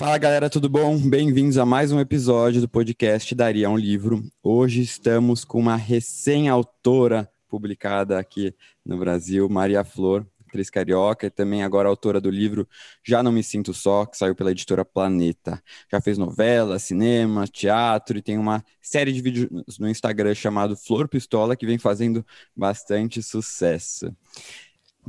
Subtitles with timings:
[0.00, 0.96] Fala galera, tudo bom?
[0.96, 4.24] Bem-vindos a mais um episódio do podcast Daria um Livro.
[4.42, 11.62] Hoje estamos com uma recém-autora publicada aqui no Brasil, Maria Flor, atriz carioca e também
[11.62, 12.66] agora autora do livro
[13.04, 15.62] Já Não Me Sinto Só, que saiu pela editora Planeta.
[15.92, 21.08] Já fez novela, cinema, teatro e tem uma série de vídeos no Instagram chamado Flor
[21.08, 22.24] Pistola que vem fazendo
[22.56, 24.10] bastante sucesso.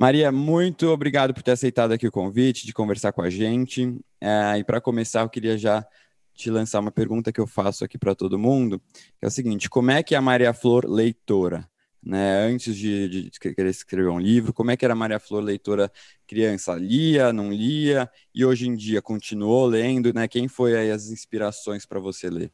[0.02, 3.96] Maria, muito obrigado por ter aceitado aqui o convite de conversar com a gente.
[4.20, 5.86] É, e para começar, eu queria já
[6.34, 8.82] te lançar uma pergunta que eu faço aqui para todo mundo,
[9.20, 11.70] que é o seguinte: como é que a Maria Flor leitora?
[12.02, 12.48] Né?
[12.48, 15.92] Antes de, de querer escrever um livro, como é que era a Maria Flor leitora
[16.26, 16.74] criança?
[16.74, 18.10] Lia, não lia?
[18.34, 20.12] E hoje em dia continuou lendo?
[20.12, 20.28] Né?
[20.28, 22.52] Quem foi as inspirações para você ler?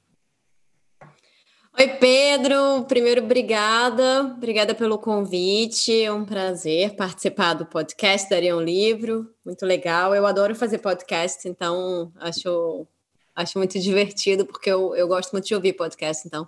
[1.79, 2.85] Oi, Pedro.
[2.87, 4.21] Primeiro, obrigada.
[4.35, 6.01] Obrigada pelo convite.
[6.01, 9.31] É um prazer participar do podcast Daria um Livro.
[9.45, 10.15] Muito legal.
[10.15, 12.87] Eu adoro fazer podcast, então acho,
[13.35, 16.47] acho muito divertido, porque eu, eu gosto muito de ouvir podcast, então.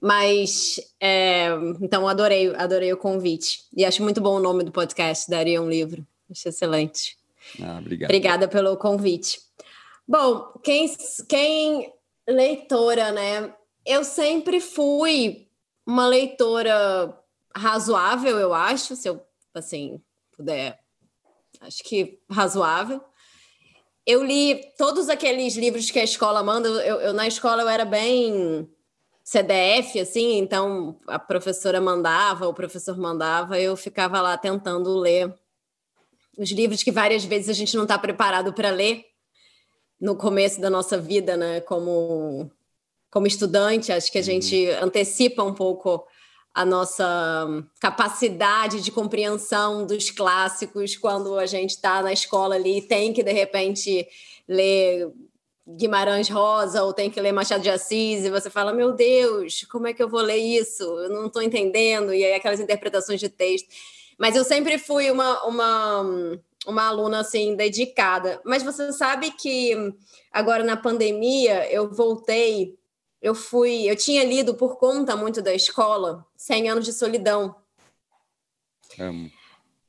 [0.00, 3.60] Mas, é, então, adorei, adorei o convite.
[3.72, 6.04] E acho muito bom o nome do podcast, Daria um Livro.
[6.28, 7.16] Acho excelente.
[7.62, 8.10] Ah, obrigado.
[8.10, 9.38] Obrigada pelo convite.
[10.08, 10.92] Bom, quem,
[11.28, 11.92] quem
[12.26, 13.54] leitora, né?
[13.84, 15.48] Eu sempre fui
[15.86, 17.18] uma leitora
[17.54, 20.00] razoável, eu acho, se eu assim
[20.36, 20.78] puder,
[21.60, 23.02] acho que razoável.
[24.06, 26.68] Eu li todos aqueles livros que a escola manda.
[26.68, 28.68] Eu, eu, na escola eu era bem
[29.22, 35.34] CDF, assim, então a professora mandava, o professor mandava, eu ficava lá tentando ler
[36.36, 39.06] os livros que várias vezes a gente não está preparado para ler
[39.98, 41.60] no começo da nossa vida, né?
[41.62, 42.50] Como
[43.14, 44.24] como estudante, acho que a uhum.
[44.24, 46.04] gente antecipa um pouco
[46.52, 47.46] a nossa
[47.80, 53.22] capacidade de compreensão dos clássicos quando a gente está na escola ali e tem que,
[53.22, 54.04] de repente,
[54.48, 55.12] ler
[55.64, 59.86] Guimarães Rosa ou tem que ler Machado de Assis e você fala, meu Deus, como
[59.86, 60.82] é que eu vou ler isso?
[60.82, 62.12] Eu não estou entendendo.
[62.12, 63.68] E aí aquelas interpretações de texto.
[64.18, 68.40] Mas eu sempre fui uma, uma, uma aluna, assim, dedicada.
[68.44, 69.72] Mas você sabe que
[70.32, 72.76] agora na pandemia eu voltei
[73.24, 77.56] eu fui, eu tinha lido por conta muito da escola, 100 anos de solidão.
[78.98, 79.30] Amo.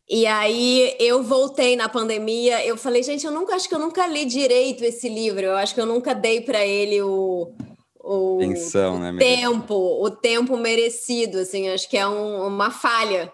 [0.10, 4.08] E aí eu voltei na pandemia, eu falei, gente, eu nunca acho que eu nunca
[4.08, 5.42] li direito esse livro.
[5.42, 7.54] Eu acho que eu nunca dei para ele o,
[8.00, 13.34] o, Pensão, o né, tempo, o tempo merecido, assim, acho que é um, uma falha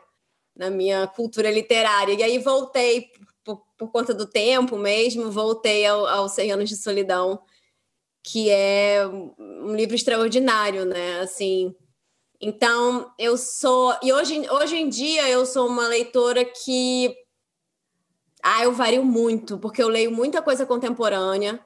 [0.55, 2.13] na minha cultura literária.
[2.13, 3.11] E aí voltei
[3.43, 7.39] por, por conta do tempo mesmo, voltei ao, aos 100 anos de solidão
[8.23, 11.19] que é um livro extraordinário, né?
[11.21, 11.75] Assim,
[12.39, 17.15] então eu sou e hoje, hoje em dia eu sou uma leitora que
[18.43, 21.59] ah, eu vario muito, porque eu leio muita coisa contemporânea.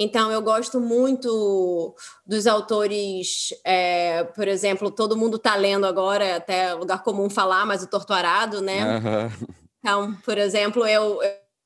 [0.00, 1.94] Então, eu gosto muito
[2.24, 7.66] dos autores, é, por exemplo, todo mundo está lendo agora, é até lugar comum falar,
[7.66, 8.84] mas o Torturado, né?
[8.84, 9.48] Uhum.
[9.80, 11.18] Então, por exemplo, eu,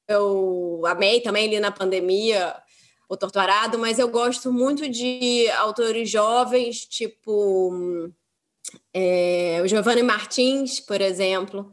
[0.09, 2.55] eu amei também li na pandemia
[3.13, 8.11] o Torturado, mas eu gosto muito de autores jovens, tipo
[8.95, 11.71] é, o Giovanni Martins, por exemplo.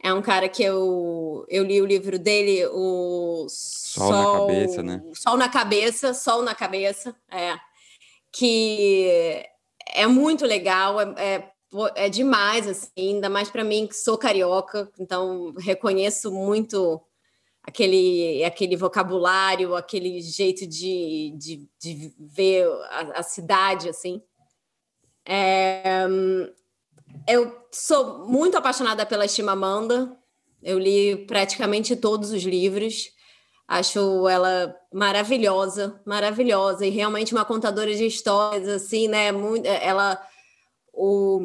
[0.00, 4.82] É um cara que eu, eu li o livro dele, o Sol, Sol na Cabeça,
[4.84, 5.02] né?
[5.14, 7.56] Sol na Cabeça, Sol na Cabeça, é.
[8.30, 9.44] Que
[9.92, 11.52] é muito legal, é, é,
[11.96, 17.02] é demais, assim, ainda mais para mim que sou carioca, então reconheço muito
[17.68, 24.22] aquele, aquele vocabulário, aquele jeito de, de, de ver a, a, cidade, assim.
[25.22, 26.06] É,
[27.28, 30.16] eu sou muito apaixonada pela Chimamanda,
[30.62, 33.10] eu li praticamente todos os livros,
[33.68, 40.18] acho ela maravilhosa, maravilhosa, e realmente uma contadora de histórias, assim, né, muito, ela...
[41.00, 41.38] O,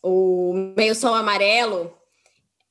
[0.00, 1.97] o Meio Sol Amarelo,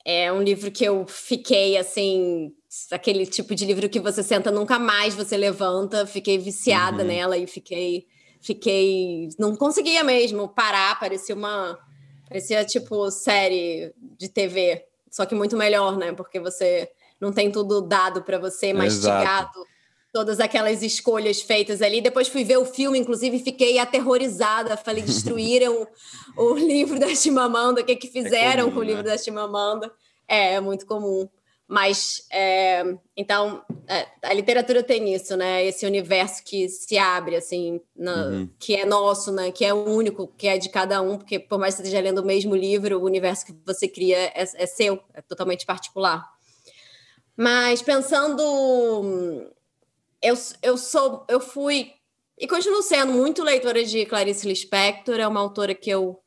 [0.09, 2.53] é um livro que eu fiquei assim,
[2.89, 6.07] aquele tipo de livro que você senta nunca mais você levanta.
[6.07, 7.07] Fiquei viciada uhum.
[7.09, 8.07] nela e fiquei,
[8.39, 10.97] fiquei, não conseguia mesmo parar.
[10.97, 11.77] Parecia uma,
[12.25, 16.13] parecia tipo série de TV, só que muito melhor, né?
[16.13, 16.89] Porque você
[17.19, 19.59] não tem tudo dado para você, mastigado.
[19.59, 19.76] Exato
[20.17, 22.01] todas aquelas escolhas feitas ali.
[22.01, 24.75] Depois fui ver o filme, inclusive fiquei aterrorizada.
[24.75, 25.87] Falei, destruíram
[26.35, 29.11] o livro da Chimamanda, o que, que fizeram é comum, com o livro né?
[29.11, 29.91] da Chimamanda.
[30.27, 31.29] É, é muito comum.
[31.67, 32.83] Mas, é,
[33.15, 35.63] então, é, a literatura tem isso, né?
[35.63, 38.49] Esse universo que se abre, assim, na, uhum.
[38.57, 39.51] que é nosso, né?
[39.51, 42.23] Que é único, que é de cada um, porque por mais que você esteja lendo
[42.23, 46.25] o mesmo livro, o universo que você cria é, é seu, é totalmente particular.
[47.35, 48.41] Mas pensando,
[50.21, 51.91] eu, eu sou, eu fui
[52.37, 56.19] e continuo sendo muito leitora de Clarice Lispector, é uma autora que eu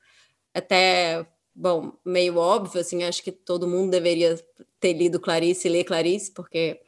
[0.53, 4.37] até bom, meio óbvio, assim, acho que todo mundo deveria
[4.81, 6.81] ter lido Clarice e ler Clarice, porque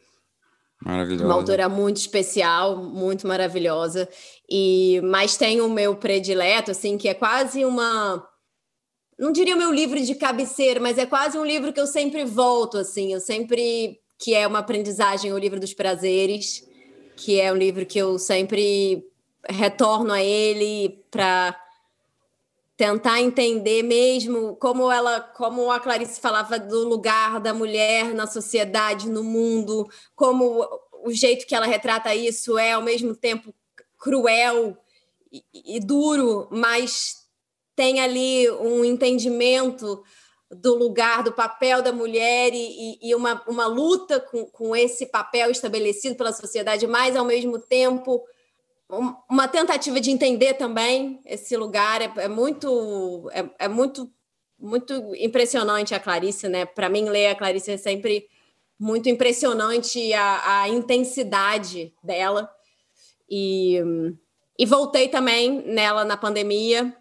[0.85, 1.25] Maravilhosa.
[1.25, 4.09] Uma autora muito especial, muito maravilhosa.
[4.51, 8.27] E mas tem o meu predileto, assim, que é quase uma
[9.19, 12.25] não diria o meu livro de cabeceira, mas é quase um livro que eu sempre
[12.25, 16.65] volto, assim, eu sempre que é uma aprendizagem, o livro dos prazeres,
[17.23, 19.07] que é um livro que eu sempre
[19.49, 21.57] retorno a ele para
[22.77, 29.09] tentar entender mesmo como ela, como a Clarice falava do lugar da mulher na sociedade,
[29.09, 30.69] no mundo, como
[31.05, 33.55] o jeito que ela retrata isso é ao mesmo tempo
[33.97, 34.77] cruel
[35.31, 35.45] e,
[35.77, 37.29] e duro, mas
[37.77, 40.03] tem ali um entendimento
[40.55, 45.51] do lugar, do papel da mulher e, e uma, uma luta com, com esse papel
[45.51, 48.23] estabelecido pela sociedade, mas ao mesmo tempo
[49.29, 54.11] uma tentativa de entender também esse lugar é, é muito é, é, muito
[54.59, 56.65] muito impressionante a Clarice, né?
[56.67, 58.29] Para mim ler a Clarice é sempre
[58.79, 62.49] muito impressionante a, a intensidade dela
[63.29, 63.81] e,
[64.59, 66.95] e voltei também nela na pandemia.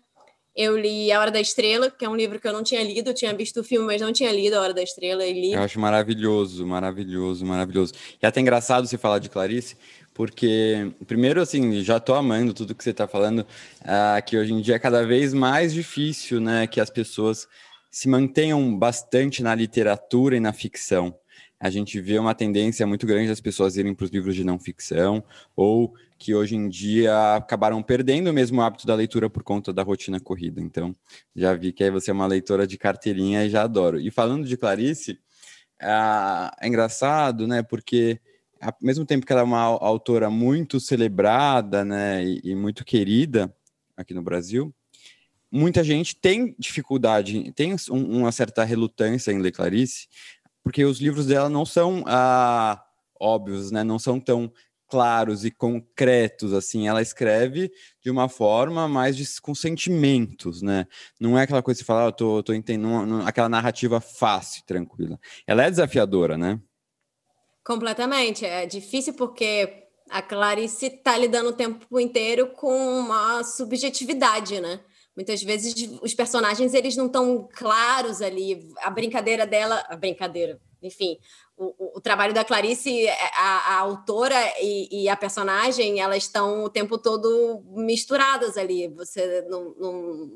[0.55, 3.09] Eu li A Hora da Estrela, que é um livro que eu não tinha lido,
[3.09, 5.53] eu tinha visto o filme, mas não tinha lido A Hora da Estrela e li.
[5.53, 7.93] Eu acho maravilhoso, maravilhoso, maravilhoso.
[8.21, 9.77] E é até engraçado você falar de Clarice,
[10.13, 14.59] porque, primeiro, assim, já estou amando tudo que você está falando, uh, que hoje em
[14.59, 17.47] dia é cada vez mais difícil, né, que as pessoas
[17.89, 21.15] se mantenham bastante na literatura e na ficção.
[21.61, 24.57] A gente vê uma tendência muito grande das pessoas irem para os livros de não
[24.57, 25.23] ficção,
[25.55, 29.83] ou que hoje em dia acabaram perdendo mesmo o hábito da leitura por conta da
[29.83, 30.59] rotina corrida.
[30.59, 30.95] Então,
[31.35, 33.99] já vi que aí você é uma leitora de carteirinha e já adoro.
[33.99, 35.19] E falando de Clarice,
[35.79, 38.19] é engraçado, né, porque
[38.59, 43.55] ao mesmo tempo que ela é uma autora muito celebrada, né, e, muito querida
[43.95, 44.73] aqui no Brasil,
[45.51, 50.07] muita gente tem dificuldade, tem um, uma certa relutância em ler Clarice,
[50.63, 52.83] porque os livros dela não são ah,
[53.19, 54.51] óbvios, né, não são tão
[54.91, 57.71] claros e concretos, assim, ela escreve
[58.03, 60.85] de uma forma mais de, com sentimentos, né?
[61.17, 64.65] Não é aquela coisa que você fala, ah, eu tô, tô entendendo, aquela narrativa fácil,
[64.65, 65.17] tranquila.
[65.47, 66.59] Ela é desafiadora, né?
[67.63, 68.45] Completamente.
[68.45, 74.81] É difícil porque a Clarice está lidando o tempo inteiro com uma subjetividade, né?
[75.15, 78.69] Muitas vezes os personagens eles não estão claros ali.
[78.77, 81.17] A brincadeira dela, a brincadeira, enfim,
[81.57, 86.63] o, o trabalho da Clarice, é, a, a autora e, e, a personagem, elas estão
[86.63, 88.87] o tempo todo misturadas ali.
[88.89, 90.31] Você não, não,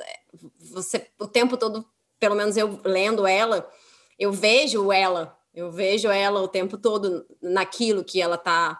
[0.00, 0.20] é,
[0.72, 1.86] você o tempo todo,
[2.18, 3.70] pelo menos eu lendo ela,
[4.18, 8.78] eu vejo ela eu vejo ela o tempo todo naquilo que ela está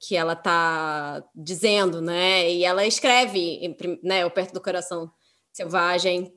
[0.00, 2.50] que ela tá dizendo, né?
[2.50, 5.12] E ela escreve, né, o perto do coração
[5.52, 6.34] selvagem,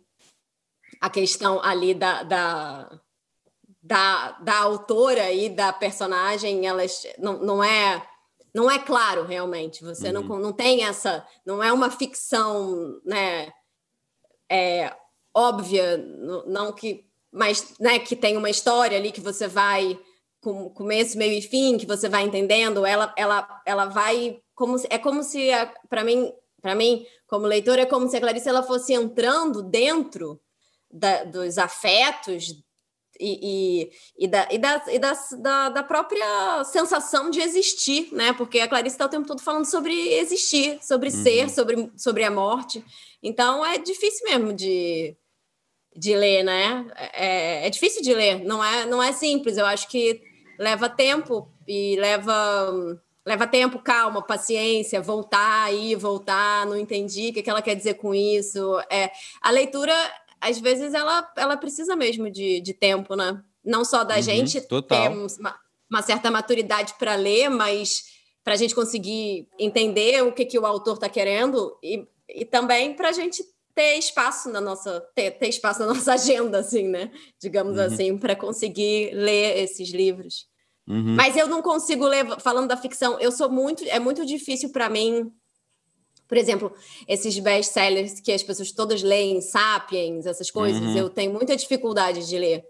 [0.99, 2.99] a questão ali da, da,
[3.81, 8.05] da, da autora e da personagem, elas não, não é
[8.53, 9.83] não é claro realmente.
[9.83, 10.21] Você uhum.
[10.21, 13.51] não, não tem essa, não é uma ficção, né?
[14.51, 14.95] É,
[15.33, 15.97] óbvia,
[16.45, 19.99] não que mas né, que tem uma história ali que você vai
[20.43, 24.85] com começo, meio e fim, que você vai entendendo, ela ela ela vai como se,
[24.89, 25.49] é como se
[25.89, 26.31] para mim,
[26.61, 30.39] para mim, como leitora, é como se a Clarice ela fosse entrando dentro
[30.91, 32.63] da, dos afetos
[33.19, 38.33] e, e, e, da, e, da, e da, da, da, própria sensação de existir, né?
[38.33, 41.23] Porque a Clarice está o tempo todo falando sobre existir, sobre uhum.
[41.23, 42.83] ser, sobre, sobre a morte.
[43.21, 45.15] Então é difícil mesmo de,
[45.95, 46.85] de ler, né?
[47.13, 49.57] É, é, difícil de ler, não é, não é simples.
[49.57, 50.32] Eu acho que
[50.63, 57.49] leva tempo e leva leva tempo, calma, paciência, voltar aí, voltar, não entendi o que,
[57.49, 58.79] ela quer dizer com isso.
[58.91, 59.93] É, a leitura,
[60.41, 63.41] às vezes, ela, ela precisa mesmo de, de tempo, né?
[63.63, 65.03] Não só da uhum, gente total.
[65.03, 65.57] ter uma,
[65.89, 68.11] uma certa maturidade para ler, mas
[68.43, 72.93] para a gente conseguir entender o que, que o autor está querendo e, e também
[72.93, 73.41] para a gente
[73.73, 77.09] ter espaço na nossa ter, ter espaço na nossa agenda assim né
[77.41, 77.85] digamos uhum.
[77.85, 80.47] assim para conseguir ler esses livros
[80.87, 81.15] Uhum.
[81.15, 84.89] Mas eu não consigo levar, falando da ficção, eu sou muito, é muito difícil para
[84.89, 85.31] mim
[86.33, 86.73] por exemplo,
[87.07, 90.97] esses best-sellers que as pessoas todas leem, Sapiens, essas coisas, uhum.
[90.97, 92.63] eu tenho muita dificuldade de ler.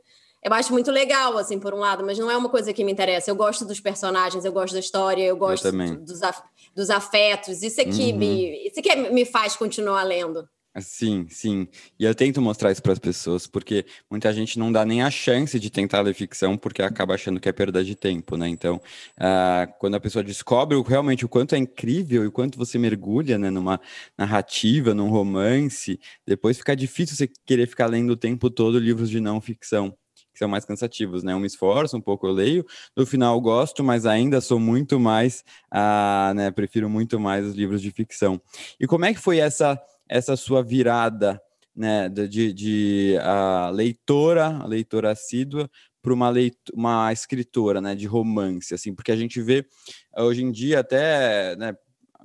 [0.44, 2.92] Eu acho muito legal, assim, por um lado, mas não é uma coisa que me
[2.92, 3.32] interessa.
[3.32, 6.42] Eu gosto dos personagens, eu gosto da história, eu gosto eu dos, af
[6.76, 7.64] dos afetos.
[7.64, 8.18] Isso é que, uhum.
[8.18, 10.46] me, isso é que me faz continuar lendo.
[10.82, 11.68] Sim, sim.
[12.00, 15.12] E eu tento mostrar isso para as pessoas, porque muita gente não dá nem a
[15.12, 18.50] chance de tentar ler ficção, porque acaba achando que é perda de tempo, né?
[18.50, 18.78] Então,
[19.20, 23.38] uh, quando a pessoa descobre realmente o quanto é incrível e o quanto você mergulha
[23.38, 23.80] né, numa
[24.18, 29.20] narrativa, num romance, depois fica difícil você querer ficar lendo o tempo todo livros de
[29.20, 29.96] não ficção
[30.34, 31.34] que são mais cansativos, né?
[31.34, 32.66] Eu me esforço um pouco, eu leio,
[32.98, 36.50] no final gosto, mas ainda sou muito mais, uh, né?
[36.50, 38.42] Prefiro muito mais os livros de ficção.
[38.80, 41.42] E como é que foi essa essa sua virada
[41.76, 45.70] né, de, de uh, leitora, leitora assídua,
[46.02, 46.32] para uma,
[46.74, 49.66] uma escritora né, de romance, assim, porque a gente vê
[50.18, 51.74] hoje em dia até né,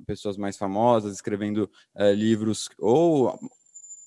[0.05, 3.39] pessoas mais famosas escrevendo uh, livros ou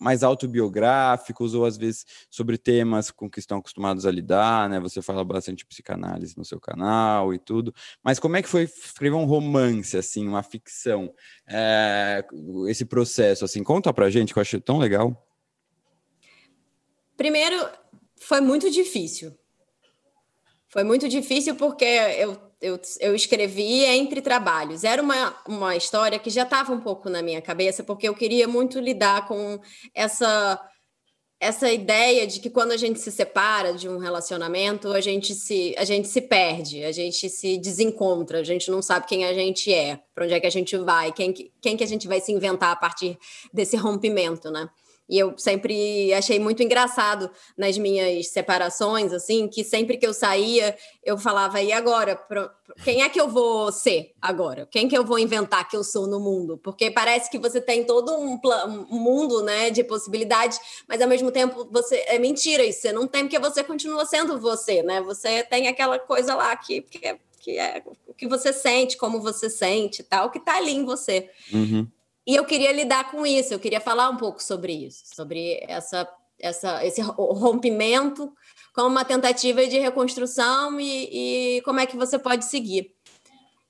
[0.02, 4.80] mais autobiográficos ou às vezes sobre temas com que estão acostumados a lidar, né?
[4.80, 9.16] Você fala bastante psicanálise no seu canal e tudo, mas como é que foi escrever
[9.16, 11.14] um romance, assim, uma ficção,
[11.46, 12.24] é,
[12.68, 15.26] esse processo, assim, conta pra gente que eu achei tão legal.
[17.16, 17.68] Primeiro,
[18.16, 19.36] foi muito difícil.
[20.68, 24.84] Foi muito difícil porque eu eu, eu escrevi entre trabalhos.
[24.84, 28.46] Era uma, uma história que já estava um pouco na minha cabeça, porque eu queria
[28.46, 29.60] muito lidar com
[29.94, 30.60] essa
[31.42, 35.74] essa ideia de que quando a gente se separa de um relacionamento, a gente se,
[35.76, 39.74] a gente se perde, a gente se desencontra, a gente não sabe quem a gente
[39.74, 42.30] é, para onde é que a gente vai, quem, quem que a gente vai se
[42.30, 43.18] inventar a partir
[43.52, 44.70] desse rompimento, né?
[45.08, 50.76] E eu sempre achei muito engraçado nas minhas separações, assim, que sempre que eu saía,
[51.04, 52.18] eu falava, e agora?
[52.84, 54.66] Quem é que eu vou ser agora?
[54.70, 56.56] Quem que eu vou inventar que eu sou no mundo?
[56.56, 58.38] Porque parece que você tem todo um,
[58.90, 63.06] um mundo, né, de possibilidades, mas ao mesmo tempo você é mentira isso, você não
[63.06, 65.00] tem porque você continua sendo você, né?
[65.02, 69.20] Você tem aquela coisa lá que, que, é, que é o que você sente, como
[69.20, 71.28] você sente, tal, que tá ali em você.
[71.52, 71.86] Uhum.
[72.26, 76.08] E eu queria lidar com isso, eu queria falar um pouco sobre isso, sobre essa,
[76.38, 78.32] essa, esse rompimento
[78.74, 82.94] como uma tentativa de reconstrução e, e como é que você pode seguir.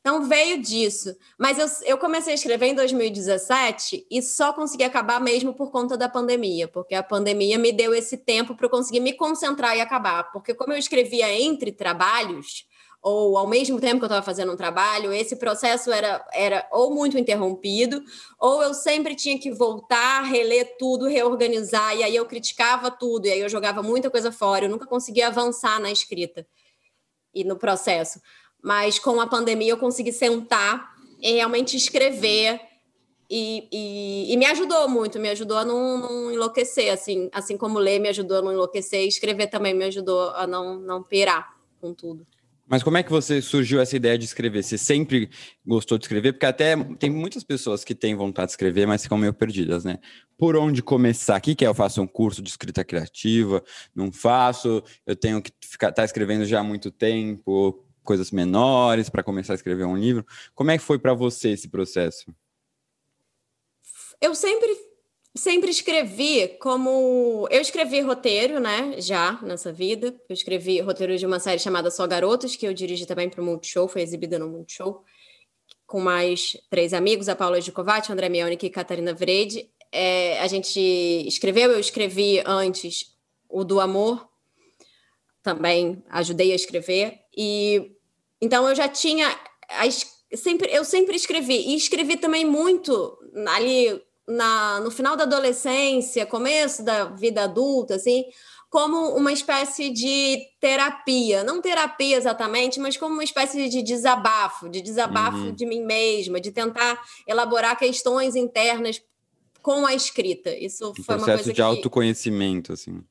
[0.03, 1.17] Então veio disso.
[1.39, 5.97] Mas eu, eu comecei a escrever em 2017 e só consegui acabar mesmo por conta
[5.97, 9.81] da pandemia, porque a pandemia me deu esse tempo para eu conseguir me concentrar e
[9.81, 10.25] acabar.
[10.33, 12.67] Porque como eu escrevia entre trabalhos,
[13.03, 16.95] ou ao mesmo tempo que eu estava fazendo um trabalho, esse processo era, era ou
[16.95, 18.01] muito interrompido,
[18.39, 23.33] ou eu sempre tinha que voltar, reler tudo, reorganizar, e aí eu criticava tudo, e
[23.33, 26.47] aí eu jogava muita coisa fora, eu nunca conseguia avançar na escrita
[27.35, 28.21] e no processo.
[28.63, 32.61] Mas com a pandemia eu consegui sentar e realmente escrever.
[33.29, 37.79] E, e, e, me ajudou muito, me ajudou a não, não, enlouquecer, assim, assim como
[37.79, 41.95] ler me ajudou a não enlouquecer, escrever também me ajudou a não, não pirar com
[41.95, 42.27] tudo.
[42.73, 44.65] Mas como é que você surgiu essa ideia de escrever?
[44.65, 45.29] Você sempre
[45.63, 46.33] gostou de escrever?
[46.33, 49.99] Porque até tem muitas pessoas que têm vontade de escrever, mas ficam meio perdidas, né?
[50.39, 51.37] Por onde começar?
[51.37, 51.69] O que é?
[51.69, 53.63] Eu faço um curso de escrita criativa?
[53.95, 54.83] Não faço?
[55.05, 59.57] Eu tenho que ficar tá escrevendo já há muito tempo, coisas menores para começar a
[59.57, 60.25] escrever um livro.
[60.55, 62.35] Como é que foi para você esse processo?
[64.19, 64.92] Eu sempre
[65.35, 67.47] sempre escrevi como.
[67.51, 69.01] Eu escrevi roteiro, né?
[69.01, 70.15] Já nessa vida.
[70.29, 73.45] Eu escrevi roteiro de uma série chamada Só Garotos, que eu dirigi também para o
[73.45, 75.05] Multishow, foi exibida no Multishow,
[75.87, 79.71] com mais três amigos, a Paula Gicovati, André Mionic e Catarina Vrede.
[79.91, 83.15] É, a gente escreveu, eu escrevi antes
[83.49, 84.27] o do Amor,
[85.43, 87.21] também ajudei a escrever.
[87.37, 87.93] E
[88.41, 89.29] então eu já tinha.
[90.35, 96.85] Sempre, eu sempre escrevi, e escrevi também muito ali na, no final da adolescência, começo
[96.85, 98.25] da vida adulta, assim,
[98.71, 104.81] como uma espécie de terapia, não terapia exatamente, mas como uma espécie de desabafo, de
[104.81, 105.55] desabafo uhum.
[105.55, 109.03] de mim mesma, de tentar elaborar questões internas
[109.61, 110.51] com a escrita.
[110.57, 111.61] Isso um foi uma coisa de que...
[111.61, 113.03] autoconhecimento, assim.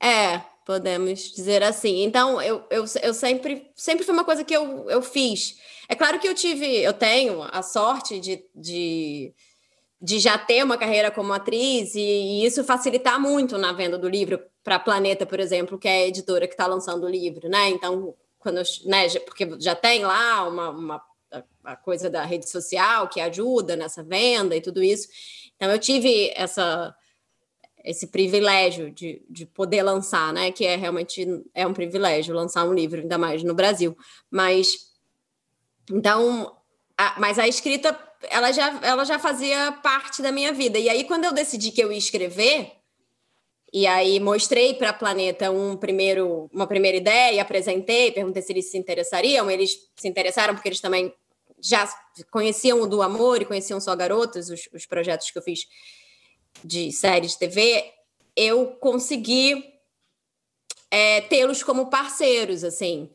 [0.00, 2.02] É, podemos dizer assim.
[2.02, 5.56] Então, eu, eu, eu sempre, sempre foi uma coisa que eu, eu fiz.
[5.88, 9.32] É claro que eu tive, eu tenho a sorte de, de
[10.00, 14.08] de já ter uma carreira como atriz e, e isso facilitar muito na venda do
[14.08, 17.48] livro para a Planeta, por exemplo, que é a editora que está lançando o livro,
[17.48, 17.70] né?
[17.70, 21.02] Então, quando né, porque já tem lá uma, uma
[21.64, 25.08] a coisa da rede social que ajuda nessa venda e tudo isso.
[25.56, 26.94] Então, eu tive essa
[27.84, 30.50] esse privilégio de, de poder lançar, né?
[30.50, 31.24] Que é realmente
[31.54, 33.96] é um privilégio lançar um livro, ainda mais no Brasil.
[34.28, 34.92] Mas
[35.90, 36.55] então,
[37.06, 37.98] a, mas a escrita
[38.30, 40.78] ela já, ela já fazia parte da minha vida.
[40.78, 42.72] E aí, quando eu decidi que eu ia escrever,
[43.72, 48.70] e aí mostrei para a Planeta um primeiro, uma primeira ideia, apresentei, perguntei se eles
[48.70, 49.50] se interessariam.
[49.50, 51.12] Eles se interessaram porque eles também
[51.60, 51.88] já
[52.30, 55.66] conheciam o do Amor e conheciam só Garotas, os, os projetos que eu fiz
[56.64, 57.92] de série de TV,
[58.34, 59.64] eu consegui
[60.90, 63.10] é, tê-los como parceiros, assim,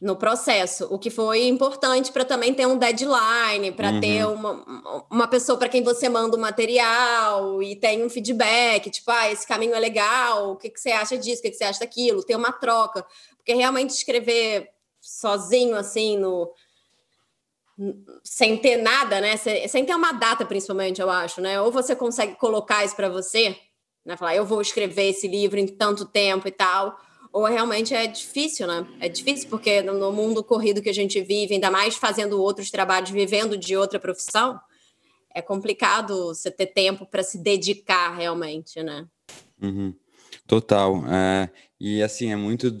[0.00, 4.00] no processo, o que foi importante para também ter um deadline, para uhum.
[4.00, 9.10] ter uma, uma pessoa para quem você manda o material e tem um feedback, tipo,
[9.10, 11.64] ah, esse caminho é legal, o que, que você acha disso, o que, que você
[11.64, 13.04] acha daquilo, ter uma troca,
[13.36, 14.70] porque realmente escrever
[15.02, 16.50] sozinho, assim, no,
[18.22, 19.36] sem ter nada, né?
[19.36, 21.60] Sem ter uma data, principalmente, eu acho, né?
[21.60, 23.56] Ou você consegue colocar isso para você,
[24.04, 24.16] né?
[24.16, 26.98] Falar, eu vou escrever esse livro em tanto tempo e tal.
[27.32, 28.86] Ou realmente é difícil, né?
[28.98, 33.10] É difícil porque no mundo corrido que a gente vive, ainda mais fazendo outros trabalhos,
[33.10, 34.60] vivendo de outra profissão,
[35.32, 39.06] é complicado você ter tempo para se dedicar realmente, né?
[39.62, 39.94] Uhum.
[40.46, 41.04] Total.
[41.06, 42.76] É, e assim, é muito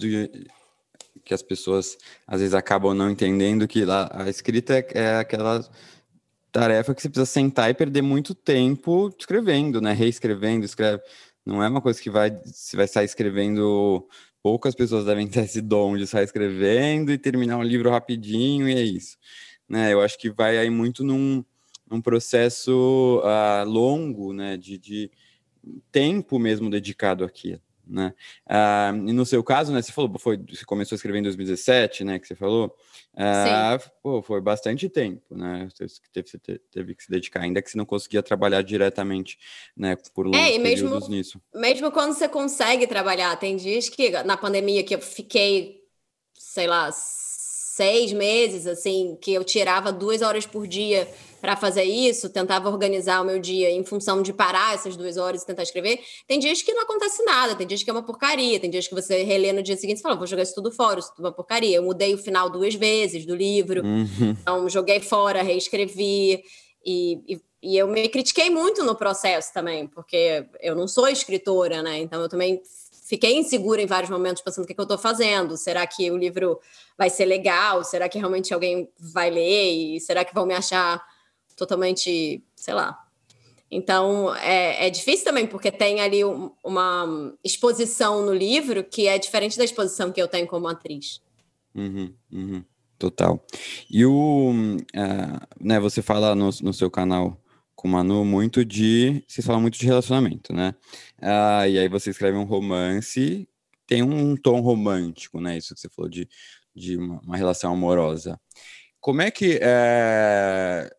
[1.24, 5.64] que as pessoas às vezes acabam não entendendo que lá, a escrita é, é aquela
[6.50, 9.92] tarefa que você precisa sentar e perder muito tempo escrevendo, né?
[9.92, 11.02] Reescrevendo, escreve.
[11.46, 14.08] Não é uma coisa que vai, você vai sair escrevendo.
[14.42, 18.74] Poucas pessoas devem ter esse dom de sair escrevendo e terminar um livro rapidinho, e
[18.74, 19.16] é isso.
[19.68, 19.92] Né?
[19.92, 21.44] Eu acho que vai aí muito num,
[21.90, 24.56] num processo uh, longo, né?
[24.56, 25.10] De, de
[25.92, 28.14] tempo mesmo dedicado àquilo né?
[28.48, 32.04] Ah, e no seu caso, né, você falou, foi, você começou a escrever em 2017,
[32.04, 32.74] né, que você falou,
[33.16, 37.76] ah, pô, foi bastante tempo, né, você teve, teve, que se dedicar, ainda que você
[37.76, 39.38] não conseguia trabalhar diretamente,
[39.76, 41.40] né, por longos é, e mesmo, nisso.
[41.54, 45.82] Mesmo quando você consegue trabalhar, tem dias que na pandemia que eu fiquei,
[46.34, 51.08] sei lá, seis meses, assim, que eu tirava duas horas por dia
[51.40, 55.42] para fazer isso, tentava organizar o meu dia em função de parar essas duas horas
[55.42, 56.00] e tentar escrever.
[56.26, 58.94] Tem dias que não acontece nada, tem dias que é uma porcaria, tem dias que
[58.94, 61.28] você relê no dia seguinte e fala, vou jogar isso tudo fora, isso tudo é
[61.28, 61.76] uma porcaria.
[61.76, 64.36] Eu mudei o final duas vezes do livro, uhum.
[64.40, 66.42] então joguei fora, reescrevi.
[66.84, 71.82] E, e, e, eu me critiquei muito no processo também, porque eu não sou escritora,
[71.82, 71.98] né?
[71.98, 72.60] Então eu também
[73.10, 75.56] fiquei insegura em vários momentos, pensando o que, que eu estou fazendo.
[75.56, 76.60] Será que o livro
[76.96, 77.82] vai ser legal?
[77.82, 79.96] Será que realmente alguém vai ler?
[79.96, 81.04] E será que vão me achar
[81.60, 82.98] totalmente, sei lá.
[83.70, 89.18] Então, é, é difícil também, porque tem ali um, uma exposição no livro que é
[89.18, 91.20] diferente da exposição que eu tenho como atriz.
[91.74, 92.64] Uhum, uhum,
[92.98, 93.44] total.
[93.88, 97.40] E o, uh, né, você fala no, no seu canal
[97.76, 99.22] com o Manu muito de.
[99.28, 100.74] Vocês falam muito de relacionamento, né?
[101.20, 103.48] Ah, e aí você escreve um romance,
[103.86, 105.56] tem um tom romântico, né?
[105.56, 106.28] Isso que você falou de,
[106.74, 108.40] de uma, uma relação amorosa.
[109.00, 109.58] Como é que.
[109.62, 110.90] É,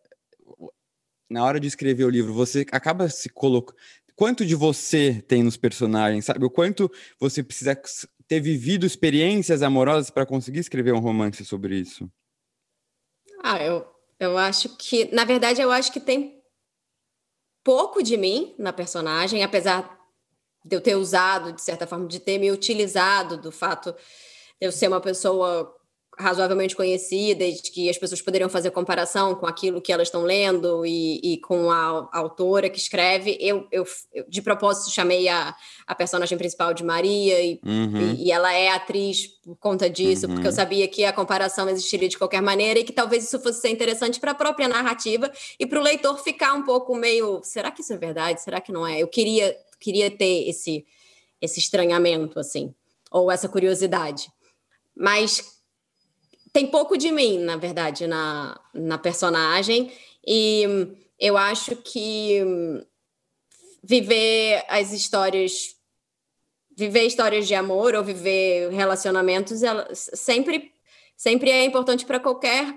[1.32, 3.78] na hora de escrever o livro, você acaba se colocando.
[4.14, 6.44] Quanto de você tem nos personagens, sabe?
[6.44, 7.80] O quanto você precisa
[8.28, 12.08] ter vivido experiências amorosas para conseguir escrever um romance sobre isso?
[13.42, 13.86] Ah, eu,
[14.20, 16.40] eu acho que, na verdade, eu acho que tem
[17.64, 19.98] pouco de mim na personagem, apesar
[20.64, 23.98] de eu ter usado, de certa forma, de ter me utilizado do fato de
[24.60, 25.74] eu ser uma pessoa
[26.18, 30.22] razoavelmente conhecida e de que as pessoas poderiam fazer comparação com aquilo que elas estão
[30.22, 33.38] lendo e, e com a, a, autora que escreve.
[33.40, 35.54] Eu, eu, eu, de propósito, chamei a,
[35.86, 38.14] a personagem principal de Maria e, uhum.
[38.14, 40.34] e, e ela é atriz por conta disso, uhum.
[40.34, 43.60] porque eu sabia que a comparação existiria de qualquer maneira e que talvez isso fosse
[43.60, 47.70] ser interessante para a própria narrativa e para o leitor ficar um pouco meio, será
[47.70, 48.42] que isso é verdade?
[48.42, 49.00] Será que não é?
[49.00, 50.84] Eu queria, queria ter esse,
[51.40, 52.74] esse estranhamento, assim,
[53.10, 54.30] ou essa curiosidade.
[54.94, 55.51] Mas
[56.52, 59.92] tem pouco de mim, na verdade, na, na personagem.
[60.26, 60.64] E
[61.18, 62.40] eu acho que
[63.82, 65.74] viver as histórias,
[66.76, 70.72] viver histórias de amor ou viver relacionamentos, ela, sempre,
[71.16, 72.74] sempre é importante para qualquer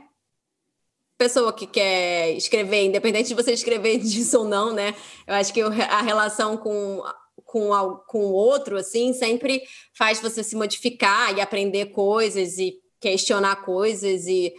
[1.17, 4.95] pessoa que quer escrever, independente de você escrever disso ou não, né?
[5.27, 7.03] Eu acho que a relação com
[7.43, 7.69] com,
[8.07, 9.61] com o outro, assim, sempre
[9.97, 14.51] faz você se modificar e aprender coisas e questionar coisas e,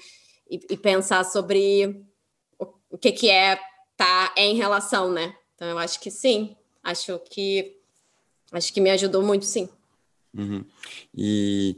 [0.49, 2.07] e, e pensar sobre
[2.57, 5.35] o, o, que, que é estar tá em relação, né?
[5.57, 6.55] Então, eu acho que sim.
[6.81, 7.77] Acho que
[8.53, 9.69] acho que me ajudou muito, sim.
[10.33, 10.65] Uhum.
[11.13, 11.77] E,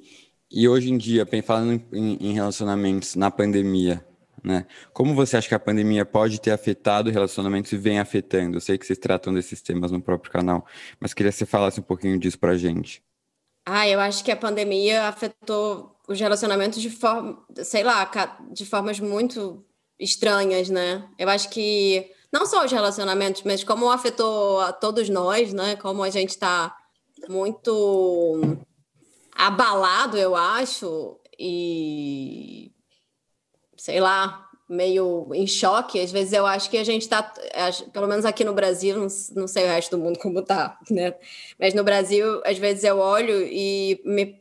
[0.51, 4.07] e hoje em dia, falando em, em relacionamentos na pandemia,
[4.45, 4.67] né?
[4.93, 8.59] Como você acha que a pandemia pode ter afetado relacionamentos e vem afetando?
[8.59, 10.67] Eu sei que vocês tratam desses temas no próprio canal,
[11.01, 13.03] mas queria que você falasse um pouquinho disso para gente.
[13.65, 18.11] Ah, eu acho que a pandemia afetou os relacionamentos de forma, sei lá,
[18.51, 19.63] de formas muito
[20.01, 21.07] estranhas, né?
[21.19, 25.77] Eu acho que não só os relacionamentos, mas como afetou a todos nós, né?
[25.77, 26.75] Como a gente está
[27.29, 28.57] muito
[29.33, 32.73] abalado, eu acho, e
[33.77, 36.01] sei lá, meio em choque.
[36.01, 37.23] Às vezes eu acho que a gente está,
[37.93, 38.97] pelo menos aqui no Brasil,
[39.35, 41.15] não, sei o resto do mundo como tá, né?
[41.59, 44.38] Mas no Brasil, às vezes eu olho e me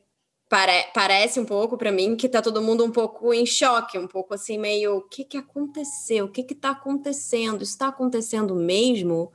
[0.49, 4.07] pare, parece um pouco para mim que tá todo mundo um pouco em choque, um
[4.07, 6.25] pouco assim meio, o que que aconteceu?
[6.25, 7.63] O que que tá acontecendo?
[7.63, 9.31] Está acontecendo mesmo?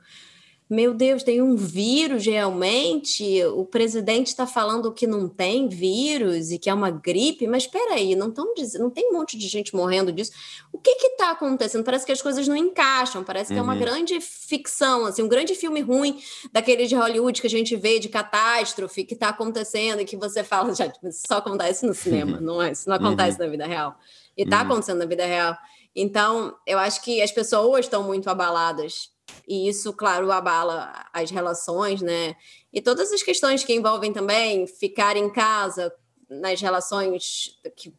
[0.73, 3.43] Meu Deus, tem um vírus realmente?
[3.45, 7.93] O presidente está falando que não tem vírus e que é uma gripe, mas espera
[7.93, 10.31] aí, não, tão, não tem um monte de gente morrendo disso.
[10.71, 11.83] O que está acontecendo?
[11.83, 13.59] Parece que as coisas não encaixam, parece que uhum.
[13.59, 13.79] é uma uhum.
[13.79, 16.19] grande ficção, assim, um grande filme ruim
[16.51, 20.43] daquele de Hollywood que a gente vê de catástrofe que está acontecendo e que você
[20.43, 22.71] fala, já, só acontece no cinema, não é?
[22.71, 23.45] Isso não acontece uhum.
[23.45, 23.95] na vida real.
[24.35, 24.65] E está uhum.
[24.65, 25.55] acontecendo na vida real.
[25.95, 29.12] Então, eu acho que as pessoas estão muito abaladas
[29.47, 32.35] e isso, claro, abala as relações, né?
[32.71, 35.93] E todas as questões que envolvem também ficar em casa
[36.29, 37.93] nas relações que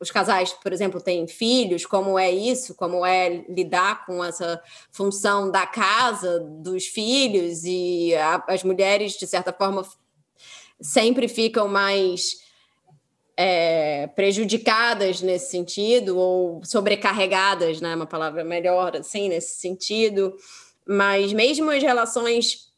[0.00, 5.50] os casais, por exemplo, têm filhos, como é isso, como é lidar com essa função
[5.50, 9.84] da casa, dos filhos, e a, as mulheres, de certa forma,
[10.80, 12.40] sempre ficam mais
[13.36, 17.94] é, prejudicadas nesse sentido, ou sobrecarregadas, né?
[17.96, 20.36] Uma palavra melhor, assim, nesse sentido.
[20.88, 22.68] Mas mesmo as relações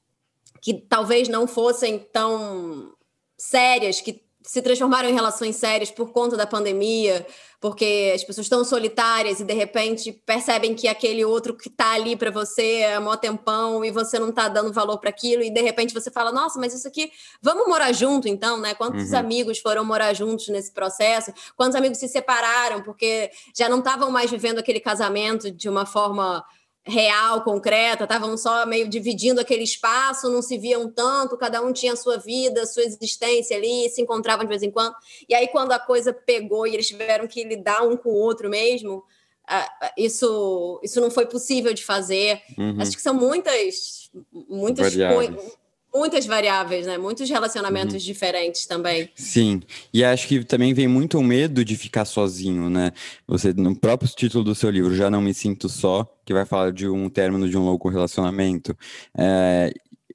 [0.60, 2.92] que talvez não fossem tão
[3.38, 7.26] sérias, que se transformaram em relações sérias por conta da pandemia,
[7.60, 12.16] porque as pessoas estão solitárias e de repente percebem que aquele outro que está ali
[12.16, 15.60] para você é mó tempão e você não está dando valor para aquilo e de
[15.60, 18.74] repente você fala: "Nossa, mas isso aqui, vamos morar junto então, né?
[18.74, 19.18] Quantos uhum.
[19.18, 21.32] amigos foram morar juntos nesse processo?
[21.54, 26.42] Quantos amigos se separaram porque já não estavam mais vivendo aquele casamento de uma forma
[26.90, 31.94] real, concreta, estavam só meio dividindo aquele espaço, não se viam tanto, cada um tinha
[31.94, 34.94] a sua vida, a sua existência ali, se encontravam de vez em quando.
[35.28, 38.50] E aí, quando a coisa pegou e eles tiveram que lidar um com o outro
[38.50, 39.02] mesmo,
[39.96, 42.42] isso, isso não foi possível de fazer.
[42.58, 42.76] Uhum.
[42.80, 44.10] Acho que são muitas,
[44.48, 45.59] muitas coisas
[45.94, 46.96] muitas variáveis, né?
[46.96, 48.00] Muitos relacionamentos uhum.
[48.00, 49.10] diferentes também.
[49.14, 49.60] Sim.
[49.92, 52.92] E acho que também vem muito o medo de ficar sozinho, né?
[53.26, 56.72] Você, no próprio título do seu livro, Já Não Me Sinto Só, que vai falar
[56.72, 58.76] de um término de um louco relacionamento.
[59.16, 59.72] É,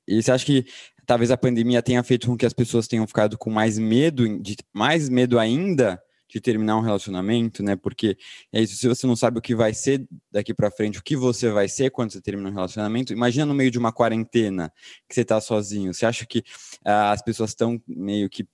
[0.08, 0.66] e você acha que
[1.06, 4.56] talvez a pandemia tenha feito com que as pessoas tenham ficado com mais medo, de,
[4.74, 6.02] mais medo ainda
[6.36, 7.78] de terminar um relacionamento, né?
[7.78, 8.18] Porque
[8.52, 11.16] é isso, se você não sabe o que vai ser daqui para frente, o que
[11.16, 14.70] você vai ser quando você termina um relacionamento, imagina no meio de uma quarentena
[15.08, 15.94] que você está sozinho.
[15.94, 18.46] Você acha que uh, as pessoas estão meio que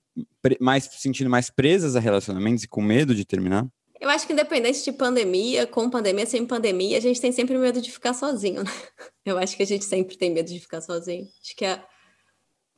[0.60, 3.65] mais sentindo mais presas a relacionamentos e com medo de terminar?
[4.00, 7.82] Eu acho que independente de pandemia, com pandemia, sem pandemia, a gente tem sempre medo
[7.82, 8.72] de ficar sozinho, né?
[9.26, 11.28] Eu acho que a gente sempre tem medo de ficar sozinho.
[11.44, 11.84] Acho que a,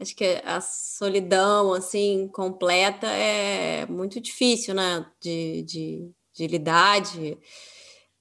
[0.03, 5.05] acho que a solidão assim completa é muito difícil, né?
[5.19, 7.37] De, de, de lidar, de,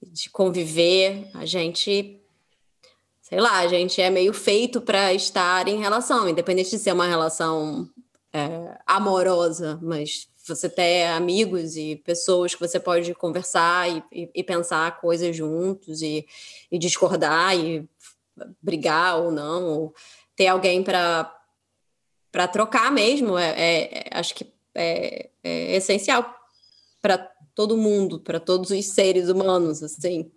[0.01, 1.29] de conviver.
[1.35, 2.21] A gente,
[3.21, 7.07] sei lá, a gente é meio feito para estar em relação, independente de ser uma
[7.07, 7.89] relação
[8.33, 14.43] é, amorosa, mas você ter amigos e pessoas que você pode conversar e, e, e
[14.43, 16.27] pensar coisas juntos e,
[16.71, 17.89] e discordar e
[18.61, 19.95] brigar ou não, ou
[20.35, 21.42] ter alguém para
[22.33, 26.35] para trocar mesmo, é, é, é, acho que é, é essencial
[27.01, 27.19] para
[27.55, 30.33] todo mundo, para todos os seres humanos, assim.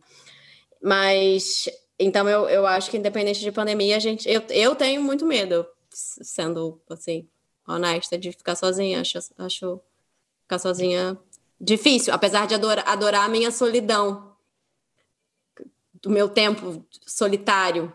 [0.84, 5.26] Mas, então, eu, eu acho que independente de pandemia, a gente, eu, eu tenho muito
[5.26, 7.28] medo, sendo, assim,
[7.66, 9.00] honesta, de ficar sozinha.
[9.00, 9.82] Acho, acho
[10.42, 11.18] ficar sozinha
[11.60, 14.36] difícil, apesar de adorar, adorar a minha solidão,
[15.94, 17.92] do meu tempo solitário,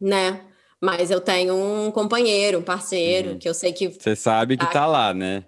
[0.00, 0.53] né?
[0.84, 3.38] Mas eu tenho um companheiro, um parceiro, uhum.
[3.38, 3.88] que eu sei que.
[3.88, 5.46] Você sabe que tá, tá lá, né?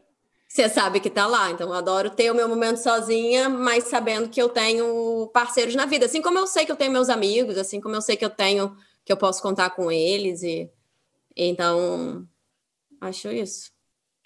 [0.49, 1.51] Você sabe que tá lá.
[1.51, 5.85] Então, eu adoro ter o meu momento sozinha, mas sabendo que eu tenho parceiros na
[5.85, 6.07] vida.
[6.07, 8.31] Assim como eu sei que eu tenho meus amigos, assim como eu sei que eu
[8.31, 10.43] tenho, que eu posso contar com eles.
[10.43, 10.71] E
[11.37, 12.27] então,
[12.99, 13.71] acho isso.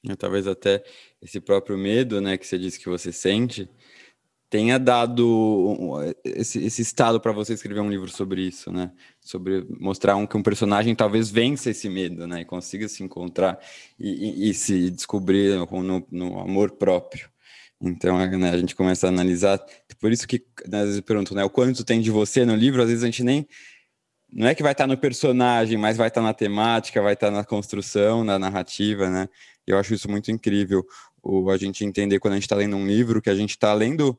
[0.04, 0.84] E talvez até
[1.20, 3.68] esse próprio medo, né, que você disse que você sente,
[4.50, 8.90] tenha dado esse, esse estado para você escrever um livro sobre isso, né?
[9.20, 12.40] Sobre mostrar um, que um personagem talvez vença esse medo, né?
[12.40, 13.60] E consiga se encontrar
[13.98, 14.08] e,
[14.46, 17.30] e, e se descobrir no, no, amor próprio.
[17.80, 19.64] Então, né, a gente começa a analisar.
[20.00, 21.44] Por isso que, né, às vezes, pergunto, né?
[21.44, 23.46] O quanto tem de você no livro, às vezes a gente nem.
[24.32, 27.44] Não é que vai estar no personagem, mas vai estar na temática, vai estar na
[27.44, 29.28] construção, na narrativa, né?
[29.64, 30.84] Eu acho isso muito incrível.
[31.22, 33.72] O, a gente entender quando a gente está lendo um livro que a gente está
[33.74, 34.18] lendo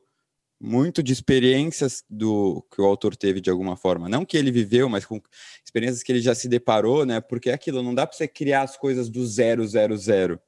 [0.62, 4.88] muito de experiências do que o autor teve de alguma forma, não que ele viveu,
[4.88, 5.20] mas com
[5.64, 7.20] experiências que ele já se deparou, né?
[7.20, 10.40] Porque é aquilo não dá para você criar as coisas do zero, zero, zero.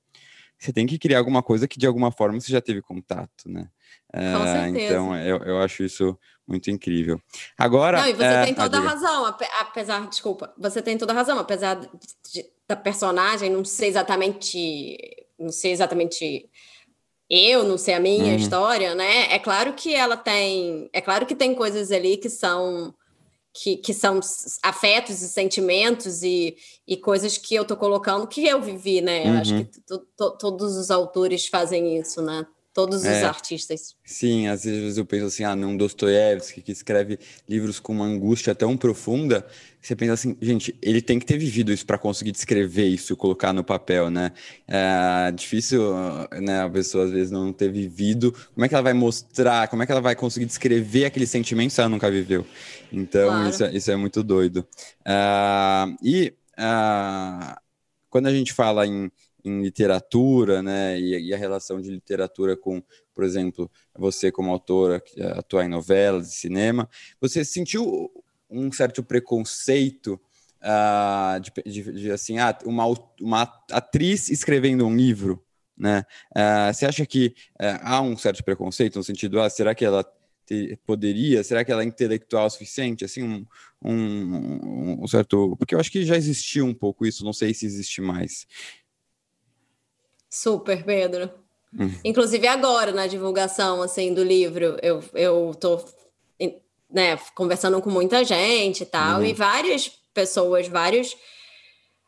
[0.56, 3.68] Você tem que criar alguma coisa que de alguma forma você já teve contato, né?
[4.12, 7.20] Com é, então eu, eu acho isso muito incrível.
[7.58, 11.16] Agora, não, e você é, tem toda a razão, apesar, desculpa, você tem toda a
[11.16, 16.48] razão, apesar de, da personagem não ser exatamente, não ser exatamente
[17.34, 18.36] eu, não sei a minha uhum.
[18.36, 19.32] história, né?
[19.32, 22.94] É claro que ela tem, é claro que tem coisas ali que são
[23.56, 24.18] que, que são
[24.64, 26.56] afetos e sentimentos e,
[26.88, 29.22] e coisas que eu tô colocando que eu vivi, né?
[29.22, 29.34] Uhum.
[29.34, 29.64] Eu acho uhum.
[29.64, 29.80] que
[30.38, 32.44] todos os autores fazem isso, né?
[32.74, 33.94] Todos é, os artistas.
[34.04, 38.52] Sim, às vezes eu penso assim, ah, num Dostoiévski que escreve livros com uma angústia
[38.52, 39.46] tão profunda,
[39.80, 43.16] você pensa assim, gente, ele tem que ter vivido isso para conseguir descrever isso e
[43.16, 44.32] colocar no papel, né?
[44.66, 45.94] É difícil,
[46.42, 49.82] né, a pessoa às vezes não ter vivido, como é que ela vai mostrar, como
[49.82, 52.44] é que ela vai conseguir descrever aquele sentimento se ela nunca viveu?
[52.92, 53.48] Então, claro.
[53.48, 54.66] isso, é, isso, é muito doido.
[55.06, 57.54] Uh, e uh,
[58.10, 59.10] quando a gente fala em
[59.44, 62.82] em literatura, né, e, e, a relação de literatura com,
[63.14, 66.88] por exemplo, você como autora que atua em novelas cinema,
[67.20, 68.10] você sentiu
[68.48, 70.18] um certo preconceito
[70.62, 72.84] uh, de, de, de, assim, ah, uma,
[73.20, 75.44] uma atriz escrevendo um livro,
[75.76, 76.04] né?
[76.32, 80.04] Uh, você acha que uh, há um certo preconceito no sentido, ah, será que ela
[80.46, 83.46] te, poderia, será que ela é intelectual o suficiente, assim, um,
[83.82, 87.66] um, um certo, porque eu acho que já existiu um pouco isso, não sei se
[87.66, 88.46] existe mais.
[90.34, 91.30] Super, Pedro.
[91.78, 91.94] Uhum.
[92.04, 95.80] Inclusive agora, na divulgação assim, do livro, eu, eu tô
[96.90, 99.26] né, conversando com muita gente e tal, uhum.
[99.26, 101.16] e várias pessoas, vários,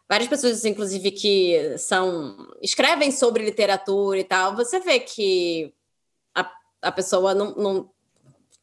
[0.08, 5.72] várias pessoas, inclusive, que são escrevem sobre literatura e tal, você vê que
[6.34, 6.50] a,
[6.82, 7.90] a pessoa não, não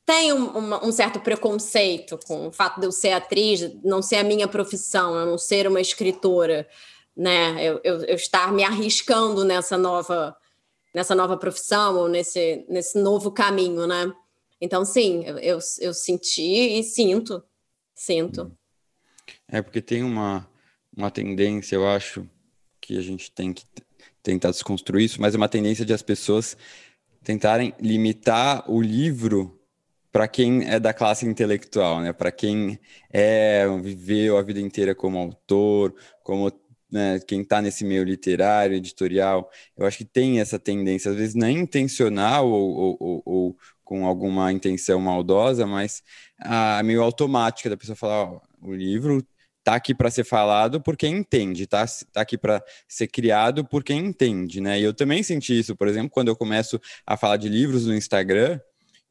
[0.06, 4.23] tem um, um, certo preconceito com o fato de eu ser atriz, não ser a
[4.26, 6.67] minha profissão, eu não ser uma escritora
[7.15, 7.63] né?
[7.63, 10.36] Eu, eu, eu, estar me arriscando nessa nova
[10.93, 14.13] nessa nova profissão ou nesse, nesse novo caminho, né?
[14.62, 17.43] Então, sim, eu, eu, eu senti e sinto,
[17.95, 18.56] sinto.
[19.47, 20.47] É porque tem uma,
[20.95, 22.30] uma tendência, eu acho,
[22.80, 23.65] que a gente tem que
[24.21, 26.58] tentar desconstruir isso, mas é uma tendência de as pessoas
[27.23, 29.60] tentarem limitar o livro
[30.12, 32.13] para quem é da classe intelectual, né?
[32.13, 32.80] Para quem
[33.12, 36.52] é viveu a vida inteira como autor, como
[36.94, 41.34] né, quem está nesse meio literário, editorial, eu acho que tem essa tendência, às vezes
[41.34, 46.04] não é intencional ou, ou, ou, ou com alguma intenção maldosa, mas
[46.40, 49.26] a, meio automática da pessoa falar, o livro
[49.64, 53.84] tá aqui para ser falado por quem entende, tá, tá aqui para ser criado por
[53.84, 54.80] quem entende, né?
[54.80, 57.96] E eu também senti isso, por exemplo, quando eu começo a falar de livros no
[57.96, 58.60] Instagram,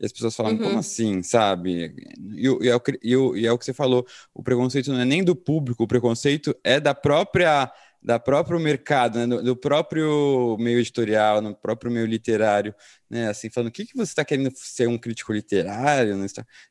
[0.02, 0.58] e as pessoas falam, uhum.
[0.58, 1.94] como assim, sabe?
[2.18, 5.22] E, e, é o, e, é o que você falou, o preconceito não é nem
[5.22, 10.80] do público, o preconceito é da própria da próprio mercado, né, do, do, próprio meio
[10.80, 12.74] editorial, no próprio meio literário,
[13.08, 16.26] né, assim, falando, o que, que você está querendo ser um crítico literário, né,